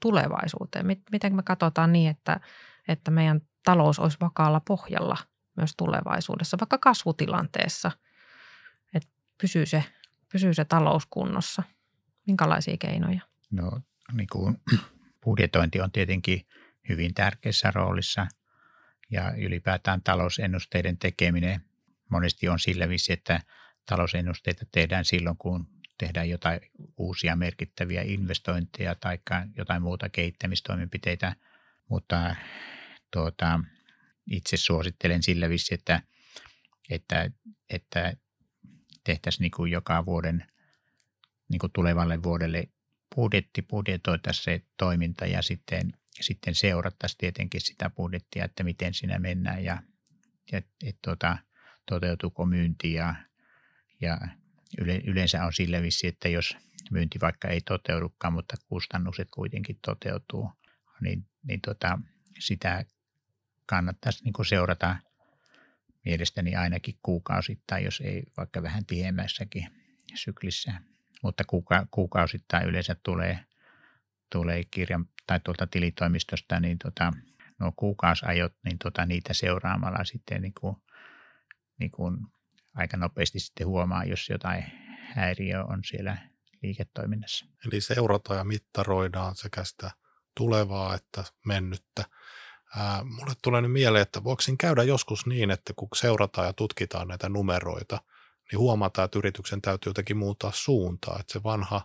tulevaisuuteen? 0.00 0.86
Miten 1.12 1.36
me 1.36 1.42
katsotaan 1.42 1.92
niin, 1.92 2.10
että, 2.10 2.40
että 2.88 3.10
meidän 3.10 3.40
talous 3.64 3.98
olisi 3.98 4.18
vakaalla 4.20 4.60
pohjalla 4.60 5.16
myös 5.56 5.74
tulevaisuudessa, 5.76 6.56
vaikka 6.60 6.78
kasvutilanteessa, 6.78 7.90
että 8.94 9.08
pysyy 9.40 9.66
se, 9.66 9.84
pysyy 10.32 10.54
se 10.54 10.64
talous 10.64 11.06
kunnossa. 11.10 11.62
Minkälaisia 12.26 12.76
keinoja? 12.76 13.20
No 13.50 13.80
niin 14.12 14.28
kuin 14.32 14.60
budjetointi 15.24 15.80
on 15.80 15.92
tietenkin 15.92 16.46
hyvin 16.88 17.14
tärkeässä 17.14 17.70
roolissa 17.70 18.26
ja 19.10 19.32
ylipäätään 19.36 20.02
talousennusteiden 20.02 20.98
tekeminen 20.98 21.60
monesti 22.10 22.48
on 22.48 22.58
sillä 22.58 22.88
vissi, 22.88 23.12
että 23.12 23.40
talousennusteita 23.86 24.66
tehdään 24.72 25.04
silloin, 25.04 25.36
kun 25.36 25.66
tehdään 25.98 26.28
jotain 26.28 26.60
uusia 26.96 27.36
merkittäviä 27.36 28.02
investointeja 28.02 28.94
tai 28.94 29.18
jotain 29.56 29.82
muuta 29.82 30.08
kehittämistoimenpiteitä, 30.08 31.36
mutta 31.88 32.36
tuota, 33.10 33.60
itse 34.30 34.56
suosittelen 34.56 35.22
sillä 35.22 35.48
vissi, 35.48 35.74
että, 35.74 36.02
että, 36.90 37.30
että 37.70 38.16
tehtäisiin 39.04 39.42
niin 39.42 39.50
kuin 39.50 39.72
joka 39.72 40.06
vuoden 40.06 40.44
niin 41.48 41.58
kuin 41.58 41.72
tulevalle 41.72 42.22
vuodelle 42.22 42.68
budjetti, 43.14 43.62
budjetoitaisiin 43.62 44.44
se 44.44 44.66
toiminta 44.76 45.26
ja 45.26 45.42
sitten, 45.42 45.92
sitten 46.20 46.54
seurattaisiin 46.54 47.18
tietenkin 47.18 47.60
sitä 47.60 47.90
budjettia, 47.90 48.44
että 48.44 48.64
miten 48.64 48.94
siinä 48.94 49.18
mennään 49.18 49.64
ja, 49.64 49.82
ja 50.52 50.58
et, 50.58 50.98
tuota, 51.04 51.38
toteutuuko 51.88 52.46
myynti 52.46 52.92
ja, 52.92 53.14
ja 54.00 54.18
yle, 54.78 54.96
yleensä 54.96 55.44
on 55.44 55.52
sillä 55.52 55.82
vissi, 55.82 56.06
että 56.06 56.28
jos 56.28 56.56
myynti 56.90 57.20
vaikka 57.20 57.48
ei 57.48 57.60
toteudukaan, 57.60 58.32
mutta 58.32 58.56
kustannukset 58.68 59.28
kuitenkin 59.30 59.78
toteutuu, 59.86 60.52
niin, 61.00 61.26
niin 61.42 61.60
tota, 61.60 61.98
sitä 62.38 62.84
kannattaisi 63.66 64.24
niin 64.24 64.46
seurata 64.48 64.96
mielestäni 66.04 66.56
ainakin 66.56 66.98
kuukausittain, 67.02 67.84
jos 67.84 68.00
ei 68.00 68.22
vaikka 68.36 68.62
vähän 68.62 68.86
tiemmässäkin 68.86 69.66
syklissä. 70.14 70.72
Mutta 71.22 71.44
kuuka, 71.44 71.86
kuukausittain 71.90 72.68
yleensä 72.68 72.96
tulee, 73.02 73.38
tulee 74.32 74.64
kirjan 74.70 75.08
tai 75.26 75.40
tuolta 75.40 75.66
tilitoimistosta, 75.66 76.60
niin 76.60 76.78
tota, 76.78 77.12
nuo 77.58 77.72
kuukausajot, 77.76 78.54
niin 78.64 78.78
tota, 78.78 79.06
niitä 79.06 79.34
seuraamalla 79.34 80.04
sitten 80.04 80.42
niin 80.42 80.54
kuin, 80.60 80.76
niin 81.78 81.90
kuin 81.90 82.16
aika 82.74 82.96
nopeasti 82.96 83.40
sitten 83.40 83.66
huomaa, 83.66 84.04
jos 84.04 84.28
jotain 84.28 84.64
häiriö 85.14 85.64
on 85.64 85.84
siellä 85.84 86.18
liiketoiminnassa. 86.62 87.46
Eli 87.66 87.80
seurataan 87.80 88.38
ja 88.38 88.44
mittaroidaan 88.44 89.36
sekä 89.36 89.64
sitä 89.64 89.90
tulevaa 90.36 90.94
että 90.94 91.24
mennyttä. 91.46 92.04
Ää, 92.76 93.04
mulle 93.04 93.34
tulee 93.42 93.60
nyt 93.60 93.72
mieleen, 93.72 94.02
että 94.02 94.24
voiko 94.24 94.42
käydä 94.58 94.82
joskus 94.82 95.26
niin, 95.26 95.50
että 95.50 95.72
kun 95.76 95.88
seurataan 95.94 96.46
ja 96.46 96.52
tutkitaan 96.52 97.08
näitä 97.08 97.28
numeroita, 97.28 98.00
niin 98.50 98.58
huomataan, 98.58 99.04
että 99.04 99.18
yrityksen 99.18 99.62
täytyy 99.62 99.90
jotenkin 99.90 100.16
muuttaa 100.16 100.52
suuntaa, 100.54 101.16
että 101.20 101.32
se 101.32 101.42
vanha 101.42 101.82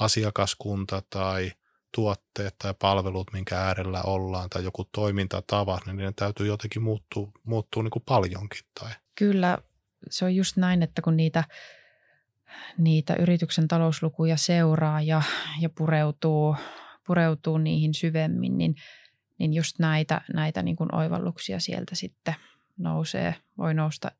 asiakaskunta 0.00 1.02
tai 1.10 1.52
tuotteet 1.94 2.54
tai 2.58 2.74
palvelut, 2.78 3.32
minkä 3.32 3.58
äärellä 3.58 4.02
ollaan, 4.02 4.50
tai 4.50 4.64
joku 4.64 4.84
toimintatava, 4.84 5.78
niin 5.86 5.96
ne 5.96 6.12
täytyy 6.16 6.46
jotenkin 6.46 6.82
muuttua, 6.82 7.30
muuttua 7.44 7.82
niin 7.82 7.90
kuin 7.90 8.02
paljonkin. 8.06 8.60
Tai. 8.80 8.90
Kyllä, 9.14 9.58
se 10.10 10.24
on 10.24 10.34
just 10.34 10.56
näin, 10.56 10.82
että 10.82 11.02
kun 11.02 11.16
niitä, 11.16 11.44
niitä 12.78 13.14
yrityksen 13.18 13.68
talouslukuja 13.68 14.36
seuraa 14.36 15.02
ja, 15.02 15.22
ja 15.60 15.70
pureutuu, 15.70 16.56
pureutuu 17.06 17.58
niihin 17.58 17.94
syvemmin, 17.94 18.58
niin, 18.58 18.74
niin 19.38 19.54
just 19.54 19.78
näitä, 19.78 20.20
näitä 20.34 20.62
niin 20.62 20.76
kuin 20.76 20.94
oivalluksia 20.94 21.60
sieltä 21.60 21.94
sitten 21.94 22.34
nousee, 22.76 23.34
voi 23.58 23.74
nousta, 23.74 24.10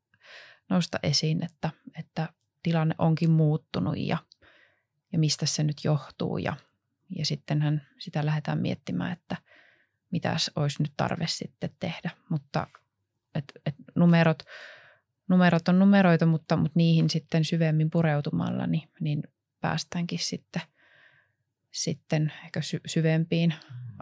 nousta 0.69 0.99
esiin, 1.03 1.45
että, 1.45 1.69
että 1.99 2.29
tilanne 2.63 2.95
onkin 2.97 3.29
muuttunut 3.29 3.97
ja, 3.97 4.17
ja 5.11 5.19
mistä 5.19 5.45
se 5.45 5.63
nyt 5.63 5.77
johtuu 5.83 6.37
ja, 6.37 6.55
ja 7.15 7.25
sittenhän 7.25 7.87
sitä 7.99 8.25
lähdetään 8.25 8.59
miettimään, 8.59 9.11
että 9.11 9.37
mitä 10.11 10.35
olisi 10.55 10.83
nyt 10.83 10.93
tarve 10.97 11.27
sitten 11.27 11.69
tehdä, 11.79 12.09
mutta 12.29 12.67
et, 13.35 13.45
et 13.65 13.75
numerot– 13.95 14.43
numerot 15.27 15.67
on 15.67 15.79
numeroita, 15.79 16.25
mutta, 16.25 16.57
mutta 16.57 16.79
niihin 16.79 17.09
sitten 17.09 17.45
syvemmin 17.45 17.89
pureutumalla, 17.89 18.67
niin, 18.67 18.89
niin 18.99 19.23
päästäänkin 19.61 20.19
sitten, 20.19 20.61
sitten 21.71 22.33
ehkä 22.45 22.61
sy- 22.61 22.81
syvempiin 22.85 23.53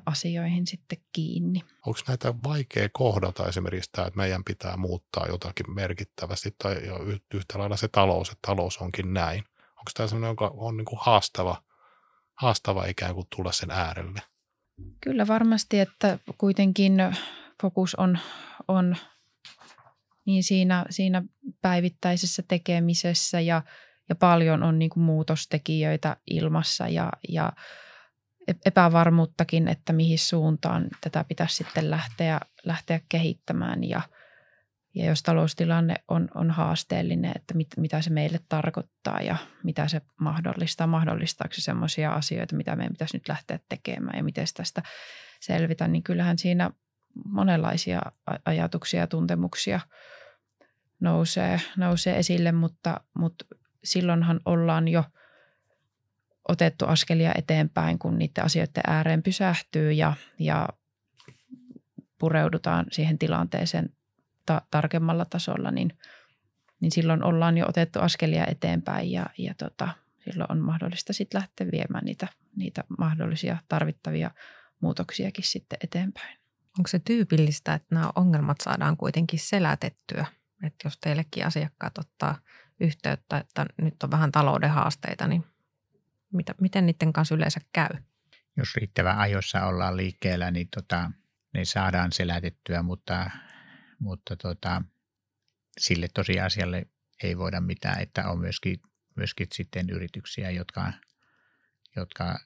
asioihin 0.05 0.67
sitten 0.67 0.97
kiinni. 1.11 1.63
Onko 1.85 1.99
näitä 2.07 2.33
vaikea 2.43 2.89
kohdata 2.93 3.47
esimerkiksi 3.47 3.89
tämä, 3.91 4.07
että 4.07 4.17
meidän 4.17 4.43
pitää 4.43 4.77
muuttaa 4.77 5.27
jotakin 5.27 5.73
merkittävästi 5.73 6.55
tai 6.57 6.75
yhtä 7.33 7.59
lailla 7.59 7.77
se 7.77 7.87
talous, 7.87 8.29
että 8.29 8.47
talous 8.47 8.77
onkin 8.77 9.13
näin? 9.13 9.43
Onko 9.59 9.91
tämä 9.93 10.07
sellainen, 10.07 10.29
joka 10.29 10.51
on 10.57 10.77
niin 10.77 10.85
kuin 10.85 10.99
haastava, 11.01 11.63
haastava 12.41 12.85
ikään 12.85 13.15
kuin 13.15 13.27
tulla 13.35 13.51
sen 13.51 13.71
äärelle? 13.71 14.21
Kyllä 15.01 15.27
varmasti, 15.27 15.79
että 15.79 16.19
kuitenkin 16.37 16.93
fokus 17.61 17.95
on, 17.95 18.19
on 18.67 18.95
niin 20.25 20.43
siinä, 20.43 20.85
siinä 20.89 21.23
päivittäisessä 21.61 22.43
tekemisessä 22.47 23.39
ja, 23.39 23.61
ja 24.09 24.15
paljon 24.15 24.63
on 24.63 24.79
niin 24.79 24.89
kuin 24.89 25.03
muutostekijöitä 25.03 26.17
ilmassa 26.27 26.87
ja, 26.87 27.11
ja 27.29 27.53
epävarmuuttakin, 28.65 29.67
että 29.67 29.93
mihin 29.93 30.19
suuntaan 30.19 30.87
tätä 31.01 31.23
pitäisi 31.23 31.55
sitten 31.55 31.91
lähteä, 31.91 32.39
lähteä 32.65 32.99
kehittämään 33.09 33.83
ja, 33.83 34.01
ja 34.95 35.05
jos 35.05 35.23
taloustilanne 35.23 35.95
on, 36.07 36.27
on 36.35 36.51
haasteellinen, 36.51 37.31
että 37.35 37.53
mit, 37.53 37.67
mitä 37.77 38.01
se 38.01 38.09
meille 38.09 38.39
tarkoittaa 38.49 39.21
ja 39.21 39.35
mitä 39.63 39.87
se 39.87 40.01
mahdollistaa, 40.19 40.87
mahdollistaako 40.87 41.53
se 41.53 41.61
sellaisia 41.61 42.13
asioita, 42.13 42.55
mitä 42.55 42.75
meidän 42.75 42.93
pitäisi 42.93 43.17
nyt 43.17 43.27
lähteä 43.27 43.59
tekemään 43.69 44.17
ja 44.17 44.23
miten 44.23 44.45
tästä 44.57 44.83
selvitä, 45.39 45.87
niin 45.87 46.03
kyllähän 46.03 46.37
siinä 46.37 46.71
monenlaisia 47.25 48.01
ajatuksia 48.45 48.99
ja 48.99 49.07
tuntemuksia 49.07 49.79
nousee, 50.99 51.61
nousee 51.77 52.17
esille, 52.19 52.51
mutta, 52.51 53.01
mutta 53.13 53.45
silloinhan 53.83 54.39
ollaan 54.45 54.87
jo 54.87 55.03
otettu 56.47 56.85
askelia 56.85 57.31
eteenpäin, 57.37 57.99
kun 57.99 58.17
niiden 58.17 58.43
asioiden 58.43 58.83
ääreen 58.87 59.23
pysähtyy 59.23 59.91
ja, 59.91 60.13
ja 60.39 60.69
pureudutaan 62.19 62.85
siihen 62.91 63.19
tilanteeseen 63.19 63.89
ta- 64.45 64.61
tarkemmalla 64.71 65.25
tasolla, 65.25 65.71
niin, 65.71 65.97
niin 66.79 66.91
silloin 66.91 67.23
ollaan 67.23 67.57
jo 67.57 67.65
otettu 67.69 67.99
askelia 67.99 68.45
eteenpäin 68.47 69.11
ja, 69.11 69.25
ja 69.37 69.53
tota, 69.53 69.89
silloin 70.25 70.51
on 70.51 70.59
mahdollista 70.59 71.13
sitten 71.13 71.41
lähteä 71.41 71.67
viemään 71.71 72.05
niitä, 72.05 72.27
niitä 72.55 72.83
mahdollisia 72.97 73.57
tarvittavia 73.67 74.31
muutoksiakin 74.81 75.45
sitten 75.45 75.77
eteenpäin. 75.83 76.37
Onko 76.79 76.87
se 76.87 76.99
tyypillistä, 76.99 77.73
että 77.73 77.95
nämä 77.95 78.11
ongelmat 78.15 78.57
saadaan 78.61 78.97
kuitenkin 78.97 79.39
selätettyä? 79.39 80.25
Että 80.63 80.87
jos 80.87 80.97
teillekin 80.97 81.45
asiakkaat 81.45 81.97
ottaa 81.97 82.39
yhteyttä, 82.79 83.37
että 83.37 83.65
nyt 83.81 84.03
on 84.03 84.11
vähän 84.11 84.31
talouden 84.31 84.69
haasteita, 84.69 85.27
niin 85.27 85.45
mitä, 86.33 86.55
miten 86.61 86.85
niiden 86.85 87.13
kanssa 87.13 87.35
yleensä 87.35 87.59
käy? 87.73 87.89
Jos 88.57 88.75
riittävän 88.75 89.17
ajoissa 89.17 89.65
ollaan 89.65 89.97
liikkeellä, 89.97 90.51
niin 90.51 90.67
tota, 90.75 91.11
ne 91.53 91.65
saadaan 91.65 92.11
selätettyä, 92.11 92.83
mutta, 92.83 93.31
mutta 94.03 94.35
tota, 94.35 94.81
sille 95.79 96.07
tosiasialle 96.13 96.85
ei 97.23 97.37
voida 97.37 97.61
mitään, 97.61 98.01
että 98.01 98.29
on 98.29 98.39
myöskin, 98.39 98.79
myöskin 99.15 99.47
sitten 99.53 99.89
yrityksiä, 99.89 100.51
jotka, 100.51 100.93
jotka 101.95 102.39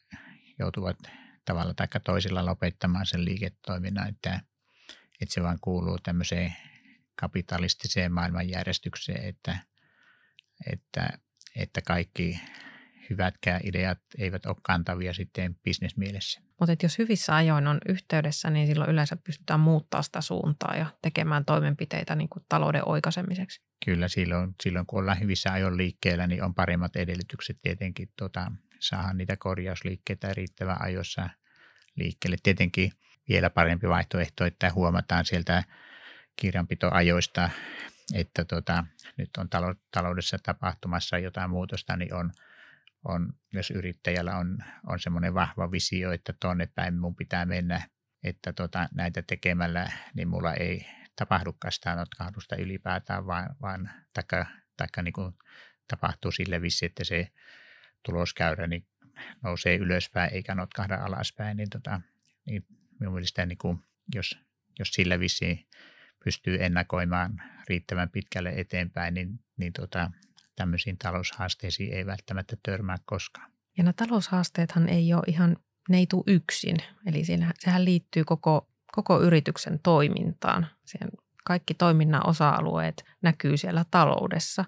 joutuvat 0.59 0.97
tavalla 1.45 1.73
tai 1.73 1.87
toisella 2.03 2.45
lopettamaan 2.45 3.05
sen 3.05 3.25
liiketoiminnan, 3.25 4.07
että, 4.09 4.41
että 5.21 5.33
se 5.33 5.43
vaan 5.43 5.59
kuuluu 5.61 5.97
tämmöiseen 6.03 6.55
kapitalistiseen 7.15 8.11
maailmanjärjestykseen, 8.11 9.25
että, 9.25 9.57
että, 10.71 11.09
että 11.55 11.81
kaikki 11.81 12.39
hyvätkään 13.09 13.61
ideat 13.63 13.99
eivät 14.17 14.45
ole 14.45 14.55
kantavia 14.61 15.13
sitten 15.13 15.55
bisnesmielessä. 15.63 16.41
Mutta 16.59 16.75
jos 16.83 16.97
hyvissä 16.97 17.35
ajoin 17.35 17.67
on 17.67 17.77
yhteydessä, 17.89 18.49
niin 18.49 18.67
silloin 18.67 18.89
yleensä 18.89 19.17
pystytään 19.23 19.59
muuttaa 19.59 20.01
sitä 20.01 20.21
suuntaa 20.21 20.75
ja 20.75 20.85
tekemään 21.01 21.45
toimenpiteitä 21.45 22.15
niin 22.15 22.29
kuin 22.29 22.45
talouden 22.49 22.87
oikaisemiseksi. 22.87 23.61
Kyllä, 23.85 24.07
silloin, 24.07 24.55
silloin 24.63 24.85
kun 24.85 24.99
ollaan 24.99 25.19
hyvissä 25.19 25.51
ajoin 25.51 25.77
liikkeellä, 25.77 26.27
niin 26.27 26.43
on 26.43 26.53
paremmat 26.53 26.95
edellytykset 26.95 27.57
tietenkin 27.61 28.09
tota, 28.17 28.51
saada 28.79 29.13
niitä 29.13 29.37
korjausliikkeitä 29.37 30.33
riittävän 30.33 30.81
ajoissa 30.81 31.29
liikkeelle. 31.95 32.37
Tietenkin 32.43 32.91
vielä 33.29 33.49
parempi 33.49 33.89
vaihtoehto, 33.89 34.45
että 34.45 34.71
huomataan 34.75 35.25
sieltä 35.25 35.63
kirjanpitoajoista, 36.35 37.49
että 38.13 38.45
tota, 38.45 38.83
nyt 39.17 39.29
on 39.37 39.47
taloudessa 39.91 40.37
tapahtumassa 40.43 41.17
jotain 41.17 41.49
muutosta, 41.49 41.97
niin 41.97 42.13
on, 42.13 42.31
on 43.07 43.33
jos 43.53 43.71
yrittäjällä 43.71 44.37
on, 44.37 44.57
on 44.87 44.99
semmoinen 44.99 45.33
vahva 45.33 45.71
visio, 45.71 46.11
että 46.11 46.33
tuonne 46.41 46.67
päin 46.75 46.97
mun 46.97 47.15
pitää 47.15 47.45
mennä, 47.45 47.89
että 48.23 48.53
tota, 48.53 48.89
näitä 48.93 49.21
tekemällä 49.21 49.91
niin 50.13 50.27
mulla 50.27 50.53
ei 50.53 50.85
tapahdukaan 51.15 51.71
sitä 51.71 51.95
notkahdusta 51.95 52.55
ylipäätään, 52.55 53.25
vaan, 53.25 53.55
vaan 53.61 53.89
taikka, 54.13 54.45
taikka 54.77 55.01
niin 55.01 55.13
kuin 55.13 55.33
tapahtuu 55.87 56.31
sille 56.31 56.61
vissi, 56.61 56.85
että 56.85 57.03
se 57.03 57.31
tuloskäyrä 58.05 58.67
niin 58.67 58.87
nousee 59.43 59.75
ylöspäin 59.75 60.33
eikä 60.33 60.55
notkahda 60.55 60.95
alaspäin, 60.95 61.57
niin, 61.57 61.69
tota, 61.69 62.01
niin 62.45 62.65
minun 62.99 63.13
mielestä 63.13 63.45
niin 63.45 63.57
kuin, 63.57 63.79
jos, 64.15 64.39
jos 64.79 64.91
sillä 64.91 65.19
vissiin 65.19 65.67
pystyy 66.23 66.57
ennakoimaan 66.63 67.41
riittävän 67.69 68.09
pitkälle 68.09 68.49
eteenpäin, 68.49 69.13
niin, 69.13 69.39
niin 69.57 69.73
tota, 69.73 70.11
tämmöisiin 70.57 70.97
taloushaasteisiin 70.97 71.93
ei 71.93 72.05
välttämättä 72.05 72.57
törmää 72.63 72.97
koskaan. 73.05 73.51
Ja 73.77 73.83
nämä 73.83 73.93
taloushaasteethan 73.93 74.89
ei 74.89 75.13
ole 75.13 75.23
ihan, 75.27 75.57
ne 75.89 75.97
ei 75.97 76.07
tule 76.07 76.23
yksin. 76.27 76.77
Eli 77.05 77.25
siinä, 77.25 77.53
sehän 77.59 77.85
liittyy 77.85 78.23
koko, 78.23 78.69
koko 78.91 79.21
yrityksen 79.21 79.79
toimintaan. 79.79 80.67
Siihen 80.85 81.09
kaikki 81.45 81.73
toiminnan 81.73 82.27
osa-alueet 82.27 83.05
näkyy 83.21 83.57
siellä 83.57 83.85
taloudessa. 83.91 84.65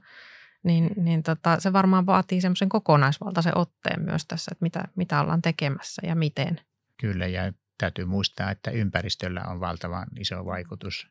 Niin, 0.63 0.91
niin 0.95 1.23
tota, 1.23 1.60
se 1.60 1.73
varmaan 1.73 2.06
vaatii 2.06 2.41
semmoisen 2.41 2.69
kokonaisvaltaisen 2.69 3.58
otteen 3.58 4.02
myös 4.02 4.25
tässä, 4.25 4.49
että 4.52 4.63
mitä, 4.63 4.84
mitä 4.95 5.21
ollaan 5.21 5.41
tekemässä 5.41 6.02
ja 6.06 6.15
miten. 6.15 6.62
Kyllä, 6.97 7.28
ja 7.28 7.54
täytyy 7.78 8.06
muistaa, 8.06 8.52
että 8.52 8.71
ympäristöllä 8.71 9.41
on 9.41 9.60
valtavan 9.60 10.08
iso 10.19 10.45
vaikutus, 10.45 11.08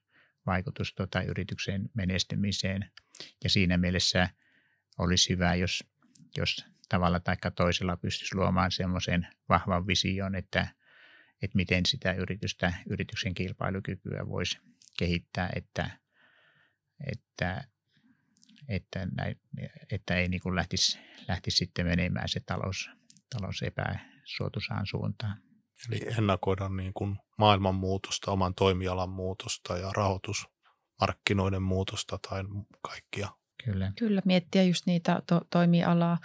vaikutus 0.47 0.95
tota 0.95 1.23
yrityksen 1.23 1.91
menestymiseen. 1.95 2.91
Ja 3.45 3.51
siinä 3.51 3.77
mielessä 3.77 4.29
olisi 4.99 5.29
hyvä, 5.29 5.55
jos, 5.55 5.85
jos 6.37 6.67
tavalla 6.89 7.21
tai 7.21 7.37
toisella 7.57 7.97
pystyisi 7.97 8.35
luomaan 8.37 8.71
semmoisen 8.71 9.29
vahvan 9.49 9.87
vision, 9.87 10.35
että, 10.35 10.69
että 11.43 11.57
miten 11.57 11.87
sitä 11.87 12.13
yritystä, 12.13 12.73
yrityksen 12.91 13.35
kilpailukykyä 13.35 14.27
voisi 14.29 14.59
kehittää, 14.99 15.51
että, 15.57 15.91
että, 17.13 17.65
että, 18.69 19.07
näin, 19.17 19.41
että 19.93 20.17
ei 20.17 20.29
niin 20.29 20.41
kuin 20.41 20.55
lähtisi, 20.55 20.99
lähtisi 21.29 21.57
sitten 21.57 21.87
menemään 21.87 22.29
se 22.29 22.41
talous, 22.41 22.91
talous 23.31 23.63
epäsuotuisaan 23.63 24.87
suuntaan. 24.87 25.43
Eli 25.89 26.01
ennakoida 26.19 26.69
niin 26.69 26.93
kuin 26.93 27.19
maailman 27.39 27.75
muutosta, 27.75 28.31
oman 28.31 28.55
toimialan 28.55 29.11
muutosta 29.11 29.79
ja 29.79 29.93
rahoitusmarkkinoiden 29.97 31.63
muutosta 31.63 32.19
tai 32.29 32.45
kaikkia. 32.83 33.29
Kyllä. 33.65 33.93
Kyllä, 33.99 34.23
miettiä 34.25 34.63
just 34.63 34.87
niitä 34.87 35.23
to- 35.27 35.47
toimialaa 35.51 36.19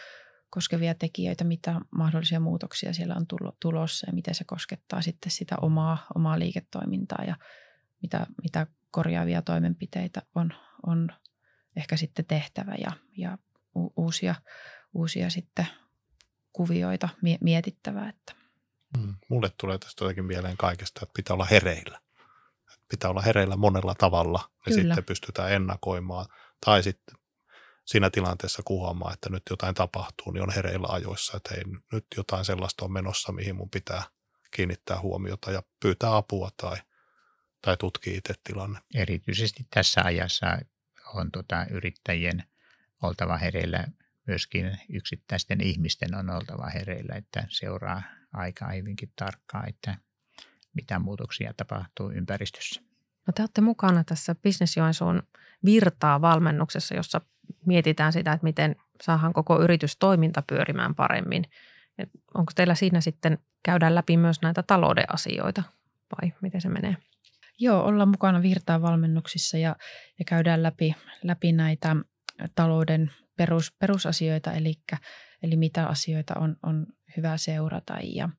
koskevia 0.50 0.96
tekijöitä, 0.96 1.44
mitä 1.44 1.82
mahdollisia 1.92 2.40
muutoksia 2.40 2.94
siellä 2.94 3.16
on 3.16 3.26
tulossa 3.60 4.08
ja 4.08 4.14
miten 4.14 4.36
se 4.36 4.44
koskettaa 4.44 5.02
sitten 5.02 5.32
sitä 5.32 5.56
omaa, 5.62 6.08
omaa 6.16 6.40
liiketoimintaa 6.40 7.24
ja 7.28 7.36
mitä, 8.02 8.28
mitä 8.44 8.68
korjaavia 8.92 9.42
toimenpiteitä 9.42 10.22
on, 10.36 10.54
on 10.88 11.10
ehkä 11.76 11.98
sitten 11.98 12.26
tehtävä 12.26 12.76
ja, 12.80 12.92
ja 13.18 13.38
uusia, 13.98 14.36
uusia 14.94 15.30
sitten 15.30 15.68
kuvioita 16.54 17.10
mietittävä. 17.42 18.10
Että. 18.10 18.34
Mm, 18.98 19.14
mulle 19.30 19.52
tulee 19.58 19.78
tästä 19.78 20.04
jotenkin 20.04 20.26
mieleen 20.26 20.58
kaikesta, 20.58 21.00
että 21.04 21.14
pitää 21.16 21.34
olla 21.34 21.46
hereillä. 21.46 22.00
Pitää 22.90 23.10
olla 23.10 23.22
hereillä 23.22 23.56
monella 23.56 23.96
tavalla 23.96 24.40
ja 24.66 24.72
Kyllä. 24.76 24.82
sitten 24.82 25.04
pystytään 25.04 25.52
ennakoimaan. 25.52 26.26
Tai 26.66 26.84
sitten 26.84 27.16
siinä 27.86 28.10
tilanteessa 28.10 28.62
kuhaamaan, 28.66 29.14
että 29.14 29.30
nyt 29.30 29.44
jotain 29.50 29.76
tapahtuu, 29.76 30.32
niin 30.32 30.44
on 30.44 30.54
hereillä 30.56 30.88
ajoissa, 30.90 31.38
että 31.38 31.56
hei, 31.56 31.64
nyt 31.92 32.06
jotain 32.18 32.46
sellaista 32.46 32.86
on 32.86 32.92
menossa, 32.92 33.32
mihin 33.32 33.56
mun 33.56 33.70
pitää 33.70 34.04
kiinnittää 34.52 35.00
huomiota 35.00 35.52
ja 35.52 35.64
pyytää 35.80 36.16
apua 36.16 36.50
tai, 36.58 36.78
tai 37.62 37.78
tutkia 37.78 38.18
itse 38.18 38.34
tilanne. 38.44 38.80
Erityisesti 38.96 39.68
tässä 39.70 40.02
ajassa 40.04 40.58
on 41.14 41.32
tota 41.32 41.66
yrittäjien 41.70 42.44
oltava 43.02 43.38
hereillä, 43.38 43.88
myöskin 44.28 44.78
yksittäisten 44.90 45.62
ihmisten 45.62 46.16
on 46.16 46.30
oltava 46.30 46.70
hereillä, 46.70 47.16
että 47.16 47.46
seuraa 47.50 48.04
aikaa 48.34 48.72
hyvinkin 48.72 49.14
tarkkaan, 49.16 49.70
että 49.70 49.98
mitä 50.74 51.00
muutoksia 51.00 51.54
tapahtuu 51.58 52.12
ympäristössä. 52.12 52.82
No 53.28 53.34
te 53.36 53.42
olette 53.42 53.62
mukana 53.62 54.04
tässä 54.04 54.36
Business 54.36 54.78
Joensuun 54.78 55.24
virtaa 55.66 56.22
valmennuksessa, 56.22 56.96
jossa 56.96 57.22
mietitään 57.66 58.14
sitä, 58.14 58.34
että 58.34 58.44
miten 58.44 58.76
saadaan 59.02 59.34
koko 59.34 59.62
yritystoiminta 59.62 60.44
pyörimään 60.48 60.96
paremmin. 60.96 61.44
Et 61.98 62.10
onko 62.34 62.52
teillä 62.56 62.76
siinä 62.76 63.02
sitten 63.02 63.38
käydään 63.64 63.96
läpi 63.96 64.18
myös 64.18 64.42
näitä 64.42 64.64
talouden 64.64 65.14
asioita 65.14 65.64
vai 66.22 66.34
miten 66.42 66.62
se 66.62 66.70
menee? 66.70 66.98
Joo, 67.60 67.84
ollaan 67.84 68.10
mukana 68.10 68.42
virtaa 68.42 68.82
valmennuksissa 68.82 69.58
ja, 69.58 69.76
ja 70.20 70.26
käydään 70.26 70.64
läpi, 70.64 70.96
läpi 71.24 71.52
näitä 71.52 71.96
talouden 72.56 73.12
perus, 73.36 73.72
perusasioita, 73.80 74.52
eli, 74.52 74.74
eli 75.44 75.56
mitä 75.56 75.88
asioita 75.88 76.34
on, 76.40 76.58
on 76.64 76.86
hyvä 77.18 77.38
seurata 77.38 77.98
ja, 78.04 78.30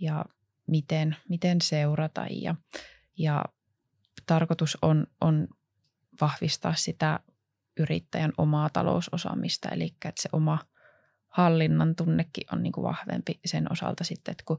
ja 0.00 0.24
miten, 0.66 1.16
miten 1.28 1.60
seurata. 1.60 2.26
Ja, 2.30 2.54
ja 3.18 3.44
tarkoitus 4.28 4.78
on, 4.82 5.06
on 5.20 5.48
vahvistaa 6.20 6.74
sitä 6.74 7.20
yrittäjän 7.80 8.32
omaa 8.38 8.70
talousosaamista, 8.70 9.68
eli 9.68 9.84
että 9.84 10.22
se 10.22 10.28
oma 10.32 10.58
hallinnan 11.28 11.96
tunnekin 11.96 12.46
on 12.52 12.62
niin 12.62 12.72
kuin 12.72 12.84
vahvempi 12.84 13.40
sen 13.44 13.72
osalta 13.72 14.04
sitten, 14.04 14.32
että 14.32 14.44
kun 14.46 14.58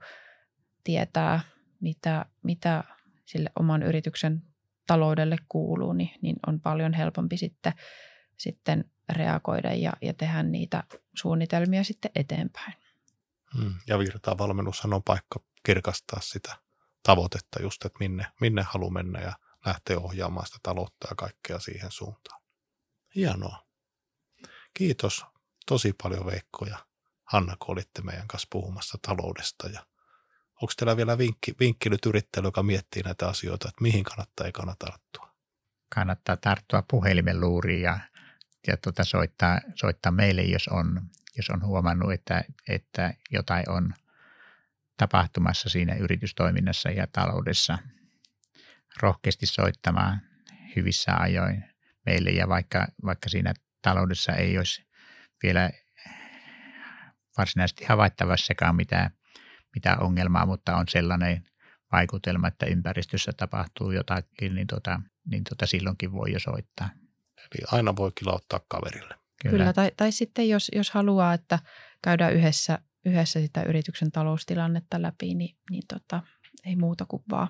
tietää, 0.84 1.40
mitä, 1.80 2.26
mitä 2.44 2.84
sille 3.26 3.52
oman 3.60 3.84
yrityksen 3.84 4.42
taloudelle 4.88 5.38
kuuluu, 5.50 5.94
niin, 5.94 6.12
niin 6.22 6.36
on 6.48 6.60
paljon 6.60 6.94
helpompi 6.94 7.38
sitten, 7.38 7.74
sitten 8.38 8.86
reagoida 9.10 9.74
ja, 9.74 9.94
ja 10.02 10.14
tehdä 10.14 10.44
niitä 10.44 10.84
suunnitelmia 11.16 11.84
sitten 11.84 12.12
eteenpäin. 12.16 12.74
Hmm. 13.58 13.74
Ja 13.88 14.00
virtaa 14.00 14.38
valmennushan 14.38 14.94
on 14.94 15.04
paikka 15.04 15.40
kirkastaa 15.64 16.20
sitä 16.22 16.56
tavoitetta 17.04 17.62
just, 17.62 17.86
että 17.86 18.00
minne, 18.00 18.26
minne 18.42 18.62
haluaa 18.62 18.92
mennä 18.92 19.20
ja 19.20 19.34
lähteä 19.66 20.00
ohjaamaan 20.00 20.46
sitä 20.46 20.60
taloutta 20.64 21.08
ja 21.10 21.16
kaikkea 21.16 21.60
siihen 21.60 21.92
suuntaan. 21.92 22.42
Hienoa. 23.16 23.66
Kiitos 24.74 25.26
tosi 25.66 25.94
paljon 26.04 26.26
Veikko 26.26 26.66
ja 26.66 26.78
Hanna, 27.24 27.56
kun 27.60 27.74
olitte 27.74 28.02
meidän 28.02 28.28
kanssa 28.28 28.48
puhumassa 28.52 28.98
taloudesta. 29.02 29.68
Ja 29.68 29.86
onko 30.62 30.74
teillä 30.78 30.98
vielä 30.98 31.18
vinkki, 31.18 31.56
vinkki 31.60 31.90
nyt 31.90 32.06
yrittäjälle, 32.06 32.48
joka 32.48 32.64
miettii 32.64 33.04
näitä 33.04 33.28
asioita, 33.28 33.70
että 33.70 33.82
mihin 33.82 34.04
kannattaa 34.04 34.46
ei 34.46 34.52
kannata 34.52 34.86
tarttua? 34.86 35.36
Kannattaa 35.96 36.38
tarttua 36.38 36.84
puhelimen 36.90 37.40
luuriin 37.40 37.82
ja, 37.82 38.00
ja 38.68 38.78
tuota, 38.78 39.04
soittaa, 39.04 39.60
soittaa 39.76 40.12
meille, 40.12 40.42
jos 40.42 40.68
on, 40.68 41.02
jos 41.38 41.50
on 41.50 41.66
huomannut, 41.66 42.14
että, 42.14 42.44
että 42.68 43.14
jotain 43.32 43.70
on 43.70 43.94
tapahtumassa 44.98 45.70
siinä 45.70 45.96
yritystoiminnassa 45.96 46.90
ja 46.90 47.08
taloudessa. 47.08 47.78
Rohkeasti 49.02 49.46
soittamaan 49.46 50.22
hyvissä 50.76 51.12
ajoin 51.20 51.64
meille 52.06 52.30
ja 52.30 52.50
vaikka, 52.50 52.88
vaikka 53.06 53.30
siinä 53.30 53.54
taloudessa 53.82 54.34
ei 54.34 54.58
olisi 54.58 54.86
vielä 55.44 55.70
varsinaisesti 57.38 57.86
havaittavassakaan 57.86 58.76
mitään, 58.76 59.12
mitään 59.76 60.04
ongelmaa, 60.04 60.46
mutta 60.46 60.76
on 60.76 60.86
sellainen 60.88 61.46
vaikutelma, 61.92 62.48
että 62.48 62.66
ympäristössä 62.66 63.32
tapahtuu 63.38 63.92
jotakin, 63.92 64.56
niin, 64.56 64.68
tota, 64.68 65.02
niin 65.26 65.44
tota 65.44 65.66
silloinkin 65.66 66.12
voi 66.12 66.32
jo 66.32 66.40
soittaa. 66.40 66.90
Eli 67.38 67.66
aina 67.72 67.96
voi 67.96 68.12
kilauttaa 68.20 68.60
kaverille. 68.68 69.16
Kyllä, 69.42 69.58
Kyllä 69.58 69.74
tai, 69.74 69.92
tai 69.98 70.12
sitten 70.12 70.50
jos, 70.50 70.72
jos 70.76 70.92
haluaa, 70.92 71.34
että 71.34 71.60
käydään 72.04 72.34
yhdessä, 72.34 72.80
yhdessä 73.06 73.40
sitä 73.40 73.64
yrityksen 73.64 74.12
taloustilannetta 74.12 75.02
läpi, 75.02 75.34
niin, 75.34 75.58
niin 75.70 75.84
tota, 75.88 76.24
ei 76.66 76.76
muuta 76.76 77.06
kuin 77.06 77.24
vaan 77.32 77.48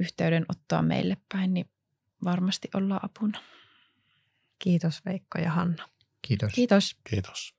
yhteydenottoa 0.00 0.82
meille 0.82 1.16
päin, 1.32 1.54
niin 1.54 1.70
varmasti 2.24 2.68
ollaan 2.74 3.04
apuna. 3.04 3.42
Kiitos 4.58 5.04
Veikko 5.04 5.38
ja 5.38 5.50
Hanna. 5.50 5.88
Kiitos. 6.22 6.52
Kiitos. 6.52 6.96
Kiitos. 7.10 7.54